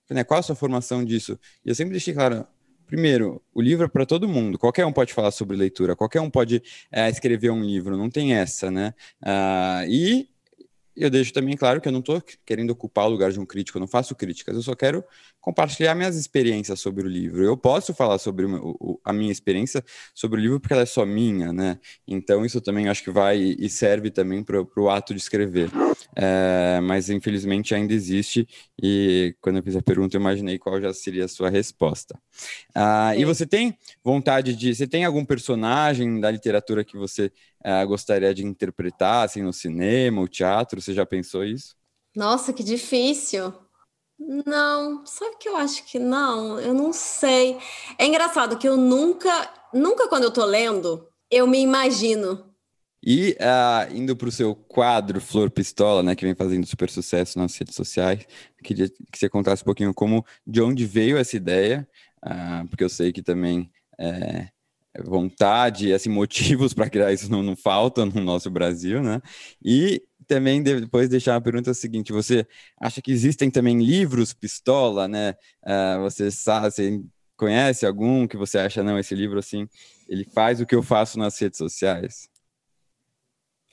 [0.09, 1.39] né, qual a sua formação disso?
[1.63, 2.45] E eu sempre deixei claro,
[2.85, 6.29] primeiro, o livro é para todo mundo, qualquer um pode falar sobre leitura, qualquer um
[6.29, 10.27] pode é, escrever um livro, não tem essa, né, uh, e
[10.95, 13.77] eu deixo também claro que eu não estou querendo ocupar o lugar de um crítico,
[13.77, 15.03] eu não faço críticas, eu só quero
[15.39, 17.43] compartilhar minhas experiências sobre o livro.
[17.43, 20.85] Eu posso falar sobre o, o, a minha experiência sobre o livro porque ela é
[20.85, 21.79] só minha, né?
[22.07, 25.69] Então isso também acho que vai e serve também para o ato de escrever.
[26.15, 28.45] É, mas infelizmente ainda existe
[28.81, 32.19] e quando eu fiz a pergunta eu imaginei qual já seria a sua resposta.
[32.75, 37.31] Ah, e você tem vontade de, você tem algum personagem da literatura que você
[37.63, 40.81] ah, gostaria de interpretar, assim, no cinema, ou teatro?
[40.81, 41.75] Você já pensou isso?
[42.15, 43.53] Nossa, que difícil.
[44.45, 47.57] Não, sabe que eu acho que não, eu não sei.
[47.97, 52.51] É engraçado que eu nunca, nunca quando eu tô lendo, eu me imagino.
[53.03, 57.39] E uh, indo para o seu quadro Flor Pistola, né, que vem fazendo super sucesso
[57.39, 58.27] nas redes sociais,
[58.63, 61.87] queria que você contasse um pouquinho como, de onde veio essa ideia,
[62.23, 64.49] uh, porque eu sei que também é,
[64.99, 69.21] vontade, assim, motivos para criar isso não, não faltam no nosso Brasil, né?
[69.63, 72.45] E também depois deixar uma pergunta seguinte: você
[72.79, 75.35] acha que existem também livros pistola, né?
[75.63, 77.01] Uh, você sabe, você
[77.37, 79.67] conhece algum que você acha não esse livro assim?
[80.07, 82.29] Ele faz o que eu faço nas redes sociais?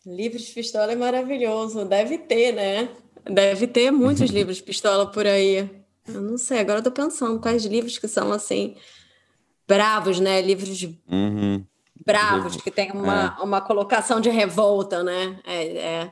[0.06, 1.84] Livros pistola é maravilhoso.
[1.84, 2.88] Deve ter, né?
[3.24, 5.68] Deve ter muitos livros pistola por aí.
[6.06, 8.74] Eu não sei, agora eu tô pensando quais livros que são assim
[9.68, 10.40] bravos, né?
[10.40, 11.62] Livros uhum.
[12.04, 13.42] bravos, que tem uma, é.
[13.42, 15.38] uma colocação de revolta, né?
[15.44, 16.10] É, é,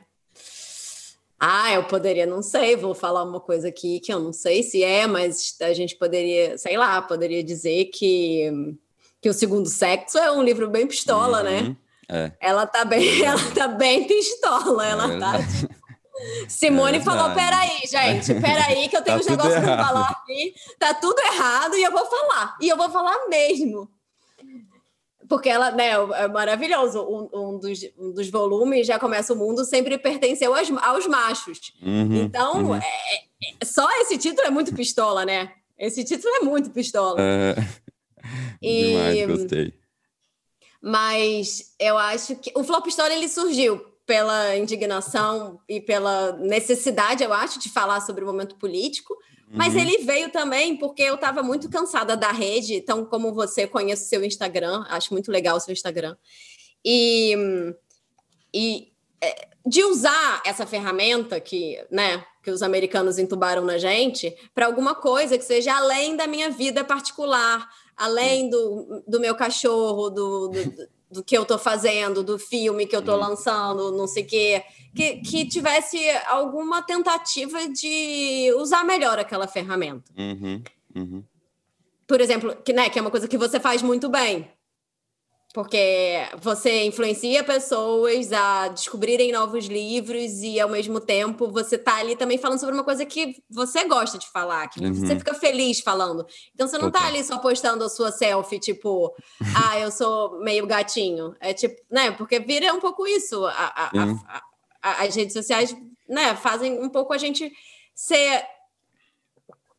[1.39, 4.83] Ah, eu poderia, não sei, vou falar uma coisa aqui que eu não sei se
[4.83, 8.77] é, mas a gente poderia, sei lá, poderia dizer que,
[9.19, 11.61] que o segundo sexo é um livro bem pistola, né?
[11.61, 11.69] uhum.
[11.69, 11.77] né?
[12.09, 12.31] É.
[12.39, 15.33] Ela tá bem, ela tá bem pistola, ela é tá.
[16.47, 20.53] Simone é falou: peraí, gente, peraí, que eu tenho tá um negócio para falar aqui,
[20.79, 22.57] tá tudo errado e eu vou falar.
[22.61, 23.89] E eu vou falar mesmo.
[25.27, 27.01] Porque ela, né, é maravilhoso.
[27.01, 31.73] Um, um, dos, um dos volumes, já começa o mundo, sempre pertenceu aos, aos machos.
[31.81, 32.75] Uhum, então, uhum.
[32.75, 35.51] É, é, só esse título é muito pistola, né?
[35.77, 37.17] Esse título é muito pistola.
[37.19, 37.55] É...
[38.61, 38.87] E...
[38.87, 39.73] Demais, gostei.
[40.81, 47.33] Mas eu acho que o Flop Story ele surgiu pela indignação e pela necessidade, eu
[47.33, 49.13] acho, de falar sobre o momento político.
[49.49, 49.81] Mas uhum.
[49.81, 54.23] ele veio também porque eu estava muito cansada da rede, então, como você conhece seu
[54.23, 56.15] Instagram, acho muito legal o seu Instagram.
[56.83, 57.35] E,
[58.53, 58.91] e
[59.21, 64.95] é, de usar essa ferramenta que, né, que os americanos entubaram na gente para alguma
[64.95, 70.96] coisa que seja além da minha vida particular, além do, do meu cachorro, do, do
[71.11, 74.63] do que eu estou fazendo, do filme que eu estou lançando, não sei o quê,
[74.95, 80.11] que, que tivesse alguma tentativa de usar melhor aquela ferramenta.
[80.17, 80.63] Uhum,
[80.95, 81.23] uhum.
[82.05, 84.49] Por exemplo, que, né, que é uma coisa que você faz muito bem.
[85.57, 92.15] Porque você influencia pessoas a descobrirem novos livros e, ao mesmo tempo, você tá ali
[92.15, 94.93] também falando sobre uma coisa que você gosta de falar, que uhum.
[94.93, 96.27] você fica feliz falando.
[96.53, 99.11] Então, você não tá ali só postando a sua selfie, tipo,
[99.67, 101.35] ah, eu sou meio gatinho.
[101.39, 102.11] É tipo, né?
[102.11, 103.43] Porque vira um pouco isso.
[103.47, 104.43] A, a, a,
[104.83, 105.75] a, as redes sociais,
[106.07, 107.51] né, fazem um pouco a gente
[107.95, 108.45] ser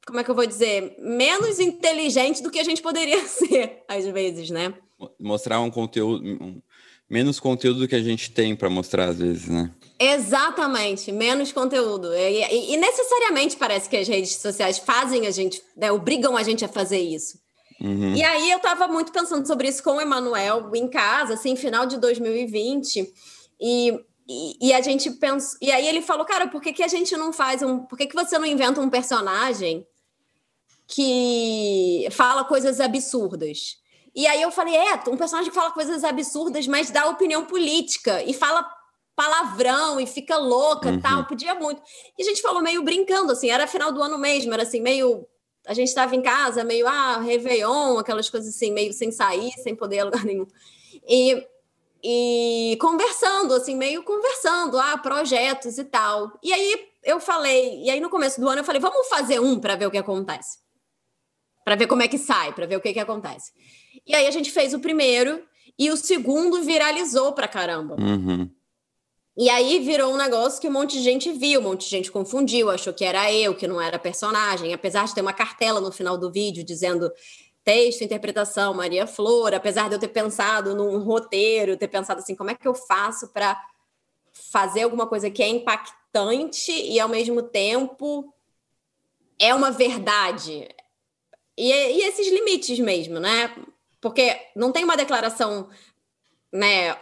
[0.05, 4.05] como é que eu vou dizer, menos inteligente do que a gente poderia ser, às
[4.07, 4.75] vezes, né?
[5.19, 6.61] Mostrar um conteúdo, um,
[7.09, 9.71] menos conteúdo do que a gente tem para mostrar às vezes, né?
[9.99, 12.15] Exatamente, menos conteúdo.
[12.15, 16.43] E, e, e, necessariamente parece que as redes sociais fazem a gente, né, obrigam a
[16.43, 17.39] gente a fazer isso.
[17.81, 18.15] Uhum.
[18.15, 21.87] E aí eu estava muito pensando sobre isso com o Emanuel em casa, assim, final
[21.87, 23.13] de 2020,
[23.61, 25.57] e, e, e, a gente pensou.
[25.63, 27.79] E aí ele falou, cara, por que, que a gente não faz um.
[27.79, 29.87] Por que, que você não inventa um personagem
[30.87, 33.79] que fala coisas absurdas?
[34.14, 38.23] E aí eu falei, é, um personagem que fala coisas absurdas, mas dá opinião política
[38.23, 38.68] e fala
[39.18, 41.01] palavrão e fica louca uhum.
[41.01, 41.83] tal, podia muito.
[42.16, 45.27] E a gente falou meio brincando, assim, era final do ano mesmo, era assim, meio.
[45.66, 49.75] A gente estava em casa, meio, ah, Réveillon, aquelas coisas assim, meio sem sair, sem
[49.75, 50.47] poder a lugar nenhum.
[51.07, 51.44] E,
[52.03, 56.38] e conversando, assim, meio conversando, ah, projetos e tal.
[56.40, 59.59] E aí eu falei, e aí no começo do ano eu falei, vamos fazer um
[59.59, 60.59] para ver o que acontece.
[61.64, 63.53] Para ver como é que sai, para ver o que, que acontece.
[64.09, 65.44] E aí a gente fez o primeiro
[65.79, 67.94] e o segundo viralizou pra caramba.
[68.01, 68.51] Uhum.
[69.37, 72.11] E aí virou um negócio que um monte de gente viu, um monte de gente
[72.11, 75.92] confundiu, achou que era eu, que não era personagem, apesar de ter uma cartela no
[75.92, 77.12] final do vídeo dizendo
[77.62, 82.51] texto, interpretação, Maria Flor, apesar de eu ter pensado num roteiro, ter pensado assim, como
[82.51, 83.62] é que eu faço para
[84.33, 88.33] fazer alguma coisa que é impactante e ao mesmo tempo
[89.38, 90.66] é uma verdade.
[91.57, 93.55] E, e esses limites mesmo, né?
[94.01, 95.69] Porque não tem uma declaração,
[96.53, 96.97] né,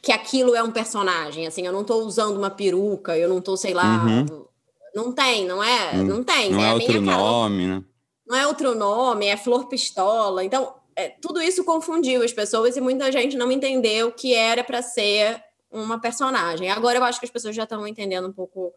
[0.00, 3.56] que aquilo é um personagem, assim, eu não estou usando uma peruca, eu não estou,
[3.56, 4.46] sei lá, uhum.
[4.94, 6.50] não tem, não é, hum, não tem.
[6.50, 7.84] Não é, é outro nome, né?
[8.26, 10.42] Não é outro nome, é Flor Pistola.
[10.42, 14.82] Então, é, tudo isso confundiu as pessoas e muita gente não entendeu que era para
[14.82, 16.70] ser uma personagem.
[16.70, 18.72] Agora eu acho que as pessoas já estão entendendo um pouco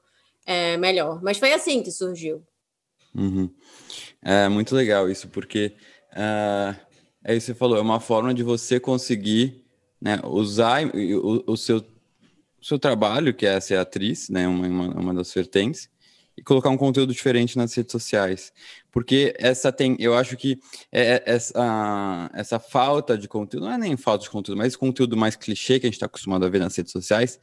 [0.45, 1.21] é, melhor.
[1.21, 2.43] Mas foi assim que surgiu.
[3.13, 3.49] Uhum.
[4.21, 5.75] É muito legal isso, porque
[6.11, 6.84] uh,
[7.25, 9.65] é isso que você falou, é uma forma de você conseguir
[9.99, 11.83] né, usar o, o seu,
[12.61, 15.89] seu trabalho, que é ser atriz, né, uma, uma, das vertentes,
[16.37, 18.53] e colocar um conteúdo diferente nas redes sociais.
[18.91, 20.59] Porque essa tem, eu acho que
[20.91, 25.17] é, é essa, essa falta de conteúdo, não é nem falta de conteúdo, mas conteúdo
[25.17, 27.39] mais clichê que a gente está acostumado a ver nas redes sociais,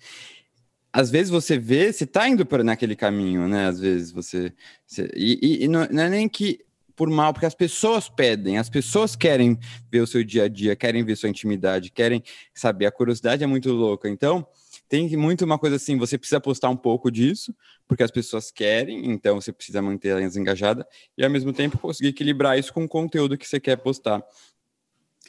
[0.92, 3.66] às vezes você vê, você está indo por naquele caminho, né?
[3.66, 4.52] Às vezes você.
[4.86, 6.60] você e, e, e não, não, é nem que
[6.94, 9.58] por mal, porque as pessoas pedem, as pessoas querem
[9.90, 12.22] ver o seu dia a dia, querem ver sua intimidade, querem
[12.54, 12.86] saber.
[12.86, 14.08] A curiosidade é muito louca.
[14.08, 14.46] Então,
[14.88, 17.54] tem muito uma coisa assim: você precisa postar um pouco disso,
[17.88, 20.84] porque as pessoas querem, então você precisa manter elas engajadas,
[21.16, 24.22] e ao mesmo tempo conseguir equilibrar isso com o conteúdo que você quer postar.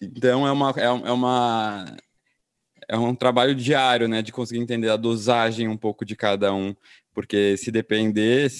[0.02, 0.74] Então, é uma.
[0.78, 1.86] É, é uma
[2.88, 6.76] é um trabalho diário, né, de conseguir entender a dosagem um pouco de cada um,
[7.14, 8.52] porque se depender,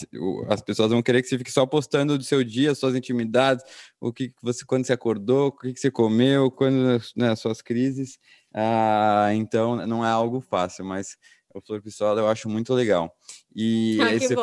[0.48, 3.66] as pessoas vão querer que você fique só postando do seu dia, suas intimidades,
[4.00, 8.20] o que você quando você acordou, o que você comeu, quando né, suas crises.
[8.54, 11.18] Ah, então não é algo fácil, mas
[11.54, 13.16] o Flor Pistola eu acho muito legal.
[13.56, 14.36] E ah, que, você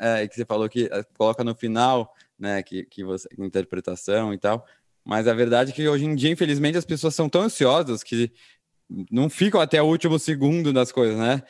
[0.00, 4.38] é, que você falou que eh, coloca no final, né, que, que você interpretação e
[4.38, 4.66] tal.
[5.04, 8.32] Mas a verdade é que hoje em dia, infelizmente, as pessoas são tão ansiosas que
[9.10, 11.42] não ficam até o último segundo das coisas, né?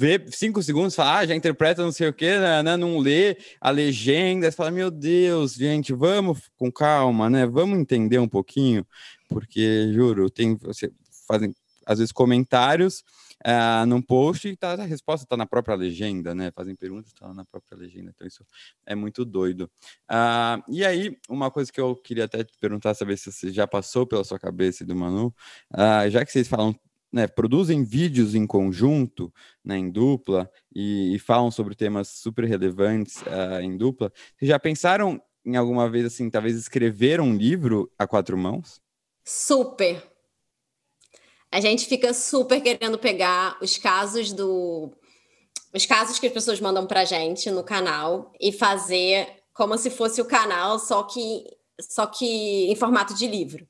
[0.00, 2.62] Vê cinco segundos, fala, ah, já interpreta não sei o quê, né?
[2.62, 7.44] né não lê a legenda, fala, meu Deus, gente, vamos com calma, né?
[7.44, 8.86] Vamos entender um pouquinho,
[9.28, 10.92] porque, juro, tem, você
[11.26, 11.52] fazem,
[11.84, 13.02] às vezes, comentários
[13.44, 16.52] uh, num post e tá, a resposta está na própria legenda, né?
[16.52, 18.12] Fazem perguntas, está na própria legenda.
[18.14, 18.46] Então, isso
[18.86, 19.70] é muito doido.
[20.08, 23.66] Uh, e aí, uma coisa que eu queria até te perguntar, saber se você já
[23.66, 25.34] passou pela sua cabeça do Manu,
[25.74, 26.72] uh, já que vocês falam
[27.12, 29.32] né, produzem vídeos em conjunto,
[29.64, 34.12] né, em dupla, e, e falam sobre temas super relevantes uh, em dupla.
[34.36, 38.80] Vocês já pensaram em alguma vez, assim, talvez escrever um livro a quatro mãos?
[39.24, 40.02] Super.
[41.50, 44.92] A gente fica super querendo pegar os casos do.
[45.74, 50.20] Os casos que as pessoas mandam pra gente no canal e fazer como se fosse
[50.20, 51.44] o canal, só que,
[51.80, 53.66] só que em formato de livro.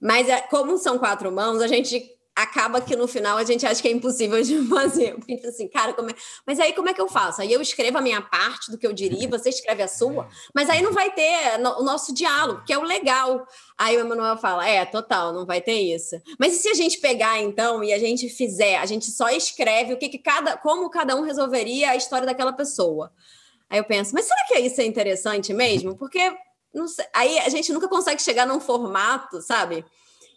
[0.00, 3.80] Mas é, como são quatro mãos, a gente acaba que no final a gente acha
[3.80, 5.12] que é impossível de fazer.
[5.12, 6.14] Eu penso assim, cara, como é...
[6.44, 7.40] mas aí como é que eu faço?
[7.40, 10.68] Aí eu escrevo a minha parte do que eu diria, você escreve a sua, mas
[10.68, 13.46] aí não vai ter o nosso diálogo, que é o legal.
[13.78, 16.16] Aí o Emanuel fala, é, total, não vai ter isso.
[16.38, 19.94] Mas e se a gente pegar então e a gente fizer, a gente só escreve
[19.94, 23.12] o que, que cada, como cada um resolveria a história daquela pessoa.
[23.70, 25.96] Aí eu penso, mas será que isso é interessante mesmo?
[25.96, 26.20] Porque
[27.12, 29.84] aí a gente nunca consegue chegar num formato, sabe?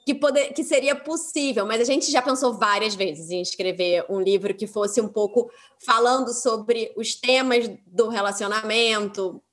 [0.08, 4.22] Que, poder, que seria possível, mas a gente já pensou várias vezes em escrever um
[4.22, 5.52] livro que fosse um pouco
[5.86, 9.44] falando sobre os temas do relacionamento.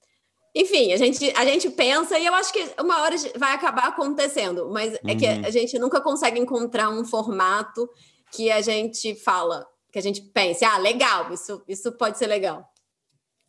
[0.55, 4.71] Enfim, a gente, a gente pensa e eu acho que uma hora vai acabar acontecendo,
[4.71, 4.99] mas uhum.
[5.09, 5.43] é que uhum.
[5.45, 7.91] a gente nunca consegue encontrar um formato
[8.31, 12.65] que a gente fala, que a gente pense, ah, legal, isso, isso pode ser legal.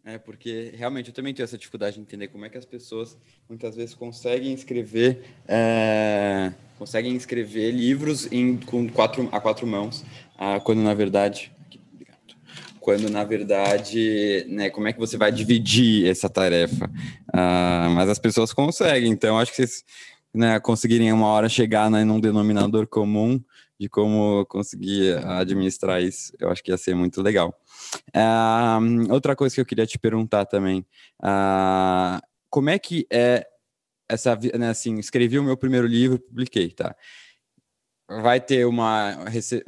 [0.05, 3.17] É, porque realmente eu também tenho essa dificuldade de entender como é que as pessoas
[3.49, 10.05] muitas vezes conseguem escrever é, conseguem escrever livros em, com quatro, a quatro mãos,
[10.37, 11.51] ah, quando na verdade
[12.79, 16.87] quando na verdade, né, como é que você vai dividir essa tarefa?
[17.33, 19.83] Ah, mas as pessoas conseguem, então acho que vocês
[20.31, 23.41] né, conseguirem uma hora chegar né, num denominador comum
[23.79, 27.59] de como conseguir administrar isso, eu acho que ia ser muito legal.
[28.13, 28.79] Ah,
[29.09, 30.85] outra coisa que eu queria te perguntar também,
[31.21, 33.45] ah, como é que é
[34.09, 36.95] essa, né, assim, escrevi o meu primeiro livro, publiquei, tá?
[38.07, 39.17] Vai ter uma,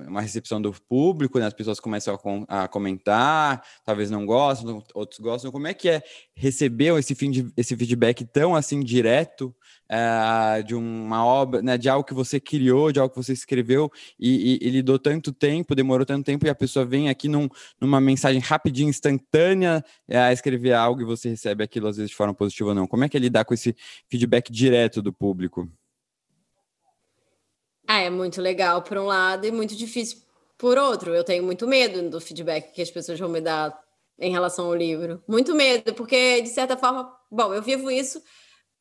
[0.07, 1.47] uma recepção do público, né?
[1.47, 5.51] As pessoas começam a, a comentar, talvez não gostam, outros gostam.
[5.51, 6.03] Como é que é
[6.36, 7.17] receber esse,
[7.57, 9.55] esse feedback tão assim direto
[9.89, 13.91] é, de uma obra, né, de algo que você criou, de algo que você escreveu
[14.19, 17.47] e, e, e lidou tanto tempo, demorou tanto tempo e a pessoa vem aqui num,
[17.79, 22.15] numa mensagem rapidinha, instantânea é, a escrever algo e você recebe aquilo às vezes de
[22.15, 22.88] forma positiva ou não.
[22.88, 23.75] Como é que é lidar com esse
[24.09, 25.69] feedback direto do público?
[27.88, 30.19] Ah, é muito legal por um lado e muito difícil
[30.57, 31.15] por outro.
[31.15, 33.77] Eu tenho muito medo do feedback que as pessoas vão me dar
[34.19, 35.23] em relação ao livro.
[35.27, 38.21] Muito medo, porque de certa forma, bom, eu vivo isso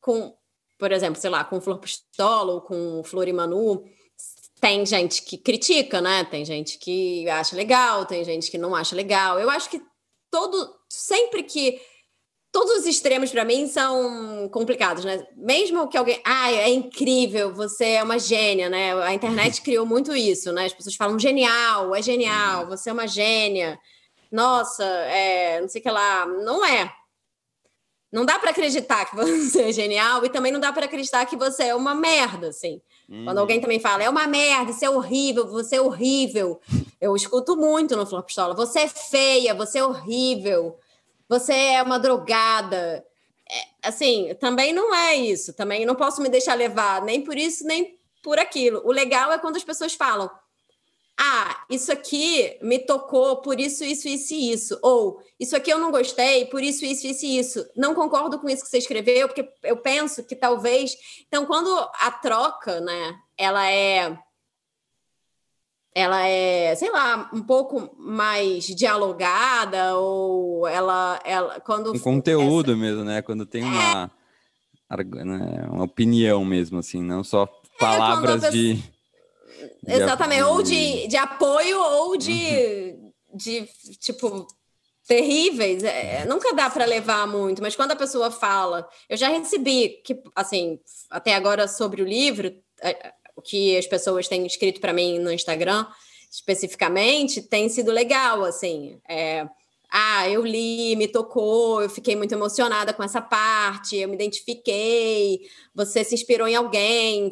[0.01, 0.35] com
[0.77, 3.83] por exemplo, sei lá, com Flor Pistola ou com Flor e Manu,
[4.59, 6.23] tem gente que critica, né?
[6.23, 9.39] Tem gente que acha legal, tem gente que não acha legal.
[9.39, 9.81] Eu acho que
[10.31, 11.79] todo sempre que
[12.51, 15.25] todos os extremos para mim são complicados, né?
[15.35, 18.93] Mesmo que alguém, ah, é incrível, você é uma gênia, né?
[19.03, 20.65] A internet criou muito isso, né?
[20.65, 23.79] As pessoas falam genial, é genial, você é uma gênia.
[24.31, 26.91] Nossa, é, não sei o que lá, não é.
[28.11, 31.35] Não dá para acreditar que você é genial e também não dá para acreditar que
[31.35, 32.81] você é uma merda, assim.
[33.09, 33.25] Uhum.
[33.25, 36.59] Quando alguém também fala, é uma merda, isso é horrível, você é horrível.
[36.99, 40.77] Eu escuto muito no Flor Pistola, você é feia, você é horrível,
[41.27, 43.05] você é uma drogada.
[43.49, 45.53] É, assim, também não é isso.
[45.53, 48.81] Também não posso me deixar levar nem por isso, nem por aquilo.
[48.85, 50.29] O legal é quando as pessoas falam,
[51.19, 54.79] ah, isso aqui me tocou por isso, isso, isso e isso.
[54.83, 57.65] Ou isso aqui eu não gostei por isso, isso, isso e isso.
[57.75, 60.95] Não concordo com isso que você escreveu, porque eu penso que talvez.
[61.27, 64.17] Então, quando a troca, né, ela é.
[65.95, 71.19] Ela é, sei lá, um pouco mais dialogada, ou ela.
[71.25, 72.79] ela quando um conteúdo essa...
[72.79, 73.23] mesmo, né?
[73.23, 74.11] Quando tem uma,
[74.91, 75.67] é...
[75.71, 77.47] uma opinião mesmo, assim, não só
[77.79, 78.96] palavras é, de
[79.87, 83.11] Exatamente, ou de, de apoio ou de, uhum.
[83.33, 84.47] de tipo
[85.07, 85.83] terríveis.
[85.83, 90.21] É, nunca dá para levar muito, mas quando a pessoa fala, eu já recebi que
[90.35, 95.19] assim até agora sobre o livro, é, o que as pessoas têm escrito para mim
[95.19, 95.85] no Instagram
[96.31, 98.99] especificamente tem sido legal, assim.
[99.07, 99.47] É,
[99.89, 105.41] ah, eu li, me tocou, eu fiquei muito emocionada com essa parte, eu me identifiquei,
[105.73, 107.31] você se inspirou em alguém,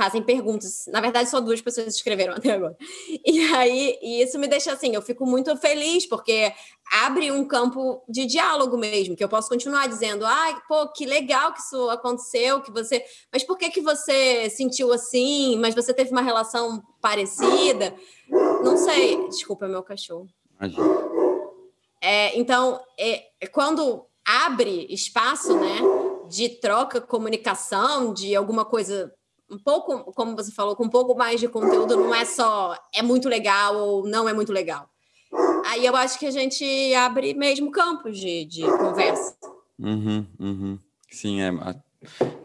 [0.00, 0.86] fazem perguntas.
[0.88, 2.74] Na verdade, só duas pessoas escreveram até agora.
[3.26, 6.50] E aí, e isso me deixa assim, eu fico muito feliz, porque
[7.02, 11.04] abre um campo de diálogo mesmo, que eu posso continuar dizendo, ai, ah, pô, que
[11.04, 13.04] legal que isso aconteceu, que você.
[13.30, 15.58] Mas por que, que você sentiu assim?
[15.58, 17.94] Mas você teve uma relação parecida?
[18.64, 19.28] Não sei.
[19.28, 20.28] Desculpa, meu cachorro.
[22.00, 25.78] É, então, é, quando abre espaço, né,
[26.30, 29.12] de troca, comunicação, de alguma coisa
[29.50, 33.02] um pouco, como você falou, com um pouco mais de conteúdo, não é só é
[33.02, 34.88] muito legal ou não é muito legal.
[35.66, 39.36] Aí eu acho que a gente abre mesmo campos de, de conversa.
[39.78, 40.78] Uhum, uhum.
[41.10, 41.50] Sim, é.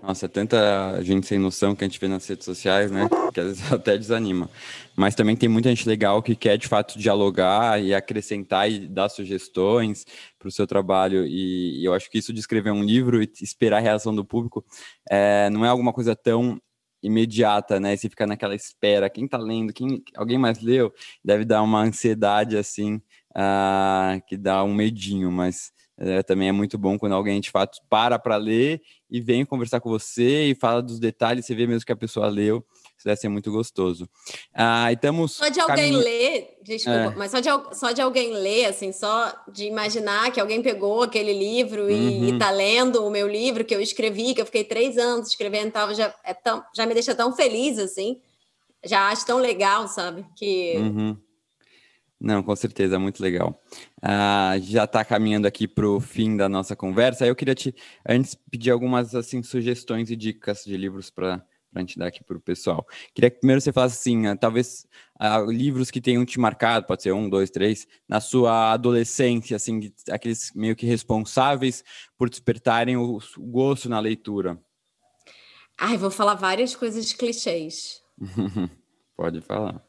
[0.04, 3.08] Nossa, é tanta gente sem noção que a gente vê nas redes sociais, né?
[3.34, 4.50] Que às vezes até desanima.
[4.96, 9.10] Mas também tem muita gente legal que quer de fato dialogar e acrescentar e dar
[9.10, 10.06] sugestões
[10.38, 11.26] para o seu trabalho.
[11.26, 14.26] E, e, eu acho que isso de escrever um livro e esperar a reação do
[14.26, 14.64] público
[15.10, 16.62] é, não é alguma coisa tão
[17.06, 17.94] imediata, né?
[17.94, 20.94] E você fica naquela espera, quem tá lendo, quem alguém mais leu,
[21.24, 22.96] deve dar uma ansiedade assim,
[23.36, 27.80] uh, que dá um medinho, mas uh, também é muito bom quando alguém de fato
[27.90, 31.86] para para ler e vem conversar com você e fala dos detalhes, você vê mesmo
[31.86, 32.66] que a pessoa leu.
[33.06, 34.10] Deve ser muito gostoso.
[34.52, 36.00] Ah, estamos só de alguém caminho...
[36.00, 37.16] ler, desculpa, é.
[37.16, 41.32] mas só de, só de alguém ler, assim, só de imaginar que alguém pegou aquele
[41.32, 42.58] livro e, está uhum.
[42.58, 46.12] lendo o meu livro que eu escrevi, que eu fiquei três anos escrevendo, tava, já,
[46.24, 48.20] é tão, já me deixa tão feliz, assim.
[48.84, 50.26] Já acho tão legal, sabe?
[50.36, 50.74] Que.
[50.78, 51.18] Uhum.
[52.20, 53.62] Não, com certeza, muito legal.
[54.02, 57.24] Ah, já está caminhando aqui para o fim da nossa conversa.
[57.24, 57.76] Eu queria te,
[58.08, 61.46] antes, pedir algumas assim sugestões e dicas de livros para
[61.76, 62.88] para a gente dar aqui para o pessoal.
[63.14, 64.88] Queria que primeiro você falasse assim, uh, talvez
[65.20, 69.92] uh, livros que tenham te marcado, pode ser um, dois, três, na sua adolescência, assim,
[70.10, 71.84] aqueles meio que responsáveis
[72.18, 74.58] por despertarem o, o gosto na leitura.
[75.78, 78.02] Ai, vou falar várias coisas de clichês.
[79.18, 79.84] pode falar.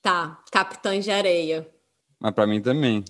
[0.00, 1.70] Tá, Capitães de Areia.
[2.18, 3.04] Mas para mim também.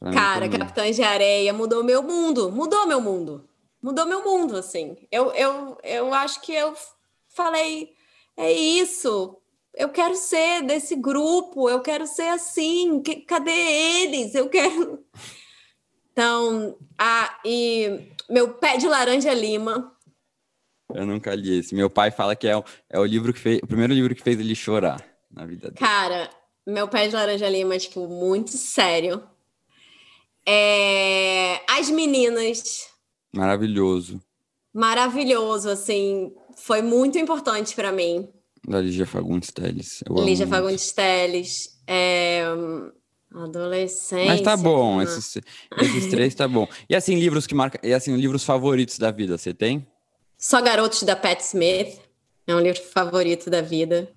[0.00, 0.60] Pra Cara, mim também.
[0.60, 3.46] Capitães de Areia mudou meu mundo, mudou meu mundo.
[3.82, 4.96] Mudou meu mundo, assim.
[5.12, 6.74] Eu, eu, eu acho que eu
[7.38, 7.94] falei:
[8.36, 9.40] é isso,
[9.74, 14.34] eu quero ser desse grupo, eu quero ser assim, que, cadê eles?
[14.34, 15.04] Eu quero.
[16.10, 19.96] Então, ah, e meu pé de laranja lima.
[20.92, 21.76] Eu nunca li esse.
[21.76, 24.22] Meu pai fala que é o, é o livro que fez, o primeiro livro que
[24.24, 25.78] fez ele chorar na vida dele.
[25.78, 26.28] Cara,
[26.66, 29.22] meu pé de laranja lima é, tipo, muito sério.
[30.44, 31.60] É...
[31.70, 32.88] As meninas.
[33.32, 34.20] Maravilhoso.
[34.72, 38.28] Maravilhoso, assim foi muito importante para mim.
[38.66, 40.02] Da Lígia Fagundes Telles.
[40.10, 41.78] Lígia Fagundes Telles.
[41.86, 42.42] É...
[43.34, 44.26] Adolescência.
[44.26, 45.36] Mas tá bom, esses,
[45.78, 46.66] esses três tá bom.
[46.88, 47.78] E assim, livros que marcam.
[47.82, 49.86] E assim, livros favoritos da vida, você tem?
[50.38, 52.00] Só Garotos da Pat Smith.
[52.46, 54.10] É um livro favorito da vida.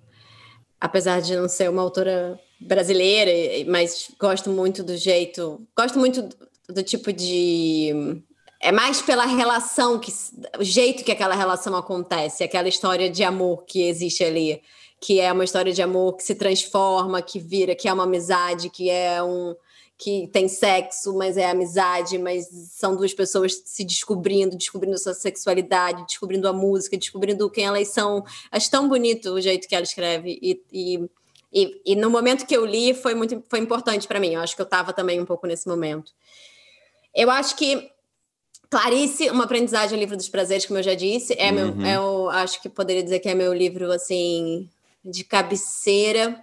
[0.80, 3.30] Apesar de não ser uma autora brasileira,
[3.70, 5.60] mas gosto muito do jeito.
[5.76, 6.36] Gosto muito do,
[6.74, 8.22] do tipo de
[8.62, 10.12] é mais pela relação, que,
[10.56, 14.62] o jeito que aquela relação acontece, aquela história de amor que existe ali,
[15.00, 18.70] que é uma história de amor que se transforma, que vira, que é uma amizade,
[18.70, 19.56] que é um
[19.98, 26.04] que tem sexo, mas é amizade, mas são duas pessoas se descobrindo, descobrindo sua sexualidade,
[26.06, 28.24] descobrindo a música, descobrindo quem elas são.
[28.50, 31.10] Acho tão bonito o jeito que ela escreve e, e,
[31.52, 34.34] e, e no momento que eu li foi muito foi importante para mim.
[34.34, 36.12] Eu acho que eu estava também um pouco nesse momento.
[37.14, 37.92] Eu acho que
[38.72, 41.74] Clarice, uma aprendizagem, o livro dos prazeres, como eu já disse, é uhum.
[41.74, 44.66] meu, é o, acho que poderia dizer que é meu livro assim
[45.04, 46.42] de cabeceira.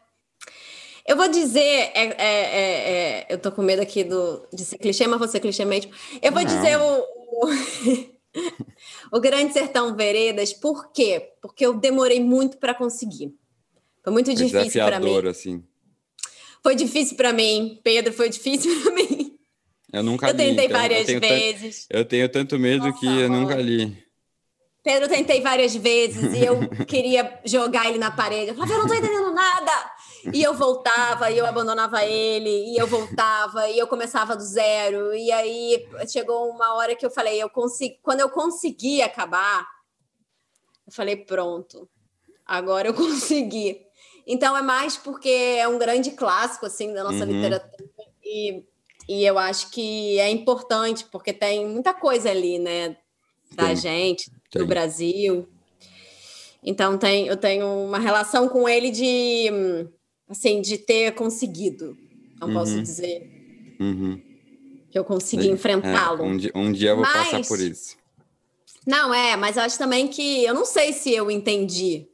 [1.07, 4.77] Eu vou dizer, é, é, é, é eu tô com medo aqui do, de ser
[4.77, 5.91] clichê, mas vou ser clichê mesmo.
[6.21, 6.47] Eu vou Não.
[6.47, 7.47] dizer o, o,
[9.17, 11.31] o, Grande Sertão Veredas, por quê?
[11.41, 13.33] Porque eu demorei muito para conseguir.
[14.03, 15.27] Foi muito foi difícil para mim.
[15.27, 15.63] Assim.
[16.61, 19.08] Foi difícil para mim, Pedro, foi difícil para mim.
[19.91, 20.37] Eu nunca eu li.
[20.37, 21.87] tentei então, várias eu vezes.
[21.89, 23.39] Eu tenho tanto medo Nossa, que eu amor.
[23.39, 24.09] nunca li.
[24.83, 28.49] Pedro, eu tentei várias vezes e eu queria jogar ele na parede.
[28.49, 29.71] Eu falava, eu não tô entendendo nada.
[30.33, 35.13] E eu voltava, e eu abandonava ele, e eu voltava, e eu começava do zero.
[35.13, 39.67] E aí chegou uma hora que eu falei, eu consegui, quando eu consegui acabar,
[40.85, 41.89] eu falei, pronto,
[42.45, 43.81] agora eu consegui.
[44.27, 47.31] Então é mais porque é um grande clássico assim da nossa uhum.
[47.31, 47.89] literatura
[48.23, 48.63] e,
[49.09, 52.95] e eu acho que é importante porque tem muita coisa ali, né,
[53.55, 55.49] da gente, do Brasil.
[56.63, 59.49] Então tem, eu tenho uma relação com ele de
[60.29, 61.97] assim de ter conseguido,
[62.39, 62.53] não uhum.
[62.53, 63.75] posso dizer.
[63.79, 64.21] Uhum.
[64.91, 66.23] Que eu consegui enfrentá-lo.
[66.23, 67.97] É, um, dia, um dia eu vou mas, passar por isso.
[68.85, 72.07] Não, é, mas eu acho também que eu não sei se eu entendi.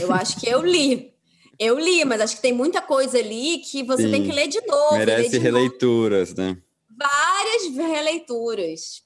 [0.00, 1.11] Eu acho que eu li.
[1.58, 4.10] Eu li, mas acho que tem muita coisa ali que você Sim.
[4.10, 4.96] tem que ler de novo.
[4.96, 6.42] Merece de releituras, novo.
[6.42, 6.58] né?
[6.98, 9.02] Várias releituras.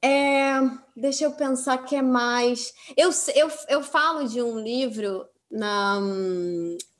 [0.00, 0.60] É,
[0.96, 2.72] deixa eu pensar que é mais.
[2.96, 5.26] Eu, eu, eu falo de um livro.
[5.50, 5.98] Na,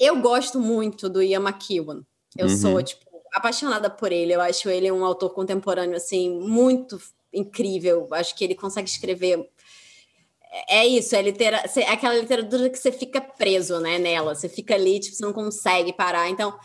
[0.00, 2.02] eu gosto muito do Ian McEwan.
[2.36, 2.56] Eu uhum.
[2.56, 4.34] sou, tipo, apaixonada por ele.
[4.34, 7.00] Eu acho ele um autor contemporâneo, assim, muito
[7.32, 8.08] incrível.
[8.12, 9.48] Acho que ele consegue escrever.
[10.68, 11.62] É isso, é, litera...
[11.76, 14.34] é aquela literatura que você fica preso né, nela.
[14.34, 16.28] Você fica ali, tipo, você não consegue parar.
[16.30, 16.58] Então,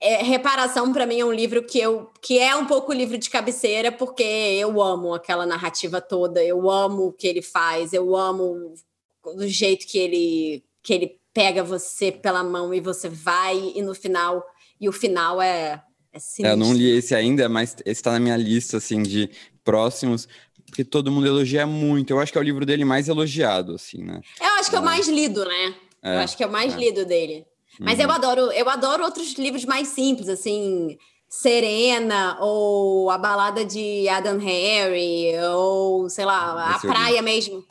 [0.00, 3.28] é, Reparação, para mim, é um livro que, eu, que é um pouco livro de
[3.28, 8.72] cabeceira, porque eu amo aquela narrativa toda, eu amo o que ele faz, eu amo
[9.36, 13.94] do jeito que ele, que ele pega você pela mão e você vai, e no
[13.94, 14.42] final,
[14.80, 15.82] e o final é.
[16.12, 19.30] É, é eu não li esse ainda, mas esse está na minha lista assim de
[19.62, 20.26] próximos,
[20.70, 22.10] porque todo mundo elogia muito.
[22.10, 24.20] Eu acho que é o livro dele mais elogiado, assim, né?
[24.40, 25.74] Eu acho que é, é o mais lido, né?
[26.02, 26.76] É, eu acho que é o mais é.
[26.76, 27.44] lido dele.
[27.78, 28.04] Mas uhum.
[28.04, 30.98] eu adoro, eu adoro outros livros mais simples, assim,
[31.28, 37.64] Serena, ou a balada de Adam Harry, ou sei lá, Esse a praia mesmo.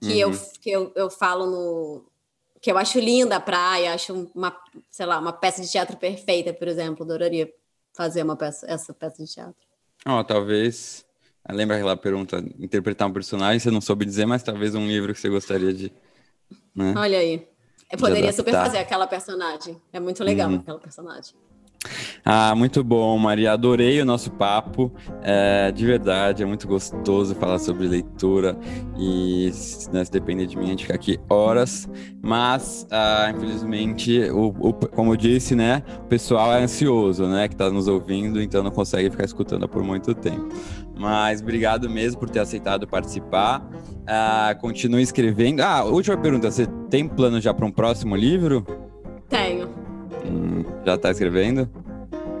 [0.00, 0.32] Que, uhum.
[0.32, 2.04] eu, que eu, eu falo no.
[2.60, 4.54] Que eu acho linda a praia, acho uma,
[4.90, 7.04] sei lá, uma peça de teatro perfeita, por exemplo.
[7.04, 7.50] Adoraria
[7.94, 9.66] fazer uma peça, essa peça de teatro.
[10.04, 11.05] Ó, oh, talvez.
[11.50, 15.20] Lembra aquela pergunta, interpretar um personagem, você não soube dizer, mas talvez um livro que
[15.20, 15.92] você gostaria de.
[16.74, 16.94] Né?
[16.96, 17.46] Olha aí.
[17.90, 19.80] Eu poderia super fazer aquela personagem.
[19.92, 20.56] É muito legal uhum.
[20.56, 21.34] aquela personagem.
[22.24, 23.52] Ah, muito bom, Maria.
[23.52, 24.92] Adorei o nosso papo.
[25.22, 28.58] É, de verdade, é muito gostoso falar sobre leitura.
[28.98, 29.50] E
[29.92, 31.88] né, se depender de mim, a gente fica aqui horas.
[32.20, 35.82] Mas, ah, infelizmente, o, o, como eu disse, né?
[36.00, 37.46] O pessoal é ansioso, né?
[37.46, 40.48] Que está nos ouvindo, então não consegue ficar escutando por muito tempo.
[40.96, 43.62] Mas obrigado mesmo por ter aceitado participar.
[44.06, 45.60] Ah, continue escrevendo.
[45.60, 48.66] Ah, última pergunta: você tem plano já para um próximo livro?
[49.28, 49.68] Tenho.
[50.24, 51.68] Hum, já está escrevendo?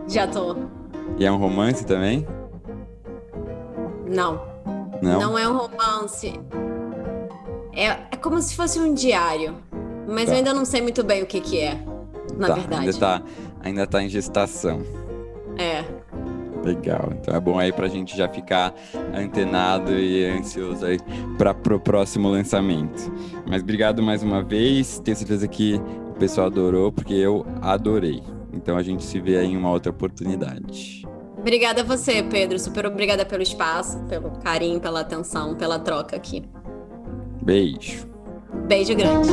[0.08, 0.56] Já tô.
[1.18, 2.26] E é um romance também?
[4.06, 4.40] Não.
[5.02, 5.20] Não?
[5.20, 6.40] Não é um romance.
[7.74, 9.54] É, é como se fosse um diário.
[10.08, 10.32] Mas tá.
[10.32, 11.78] eu ainda não sei muito bem o que, que é,
[12.38, 12.82] na tá, verdade.
[12.82, 13.22] Ainda tá,
[13.60, 14.82] ainda tá em gestação.
[15.58, 15.84] É.
[16.66, 17.12] Legal.
[17.12, 18.74] Então é bom aí pra gente já ficar
[19.14, 20.98] antenado e ansioso aí
[21.38, 23.12] para pro próximo lançamento.
[23.48, 24.98] Mas obrigado mais uma vez.
[24.98, 28.20] Tenho certeza que o pessoal adorou, porque eu adorei.
[28.52, 31.06] Então a gente se vê aí em uma outra oportunidade.
[31.38, 32.58] Obrigada a você, Pedro.
[32.58, 36.42] Super obrigada pelo espaço, pelo carinho, pela atenção, pela troca aqui.
[37.40, 38.08] Beijo.
[38.66, 39.28] Beijo grande.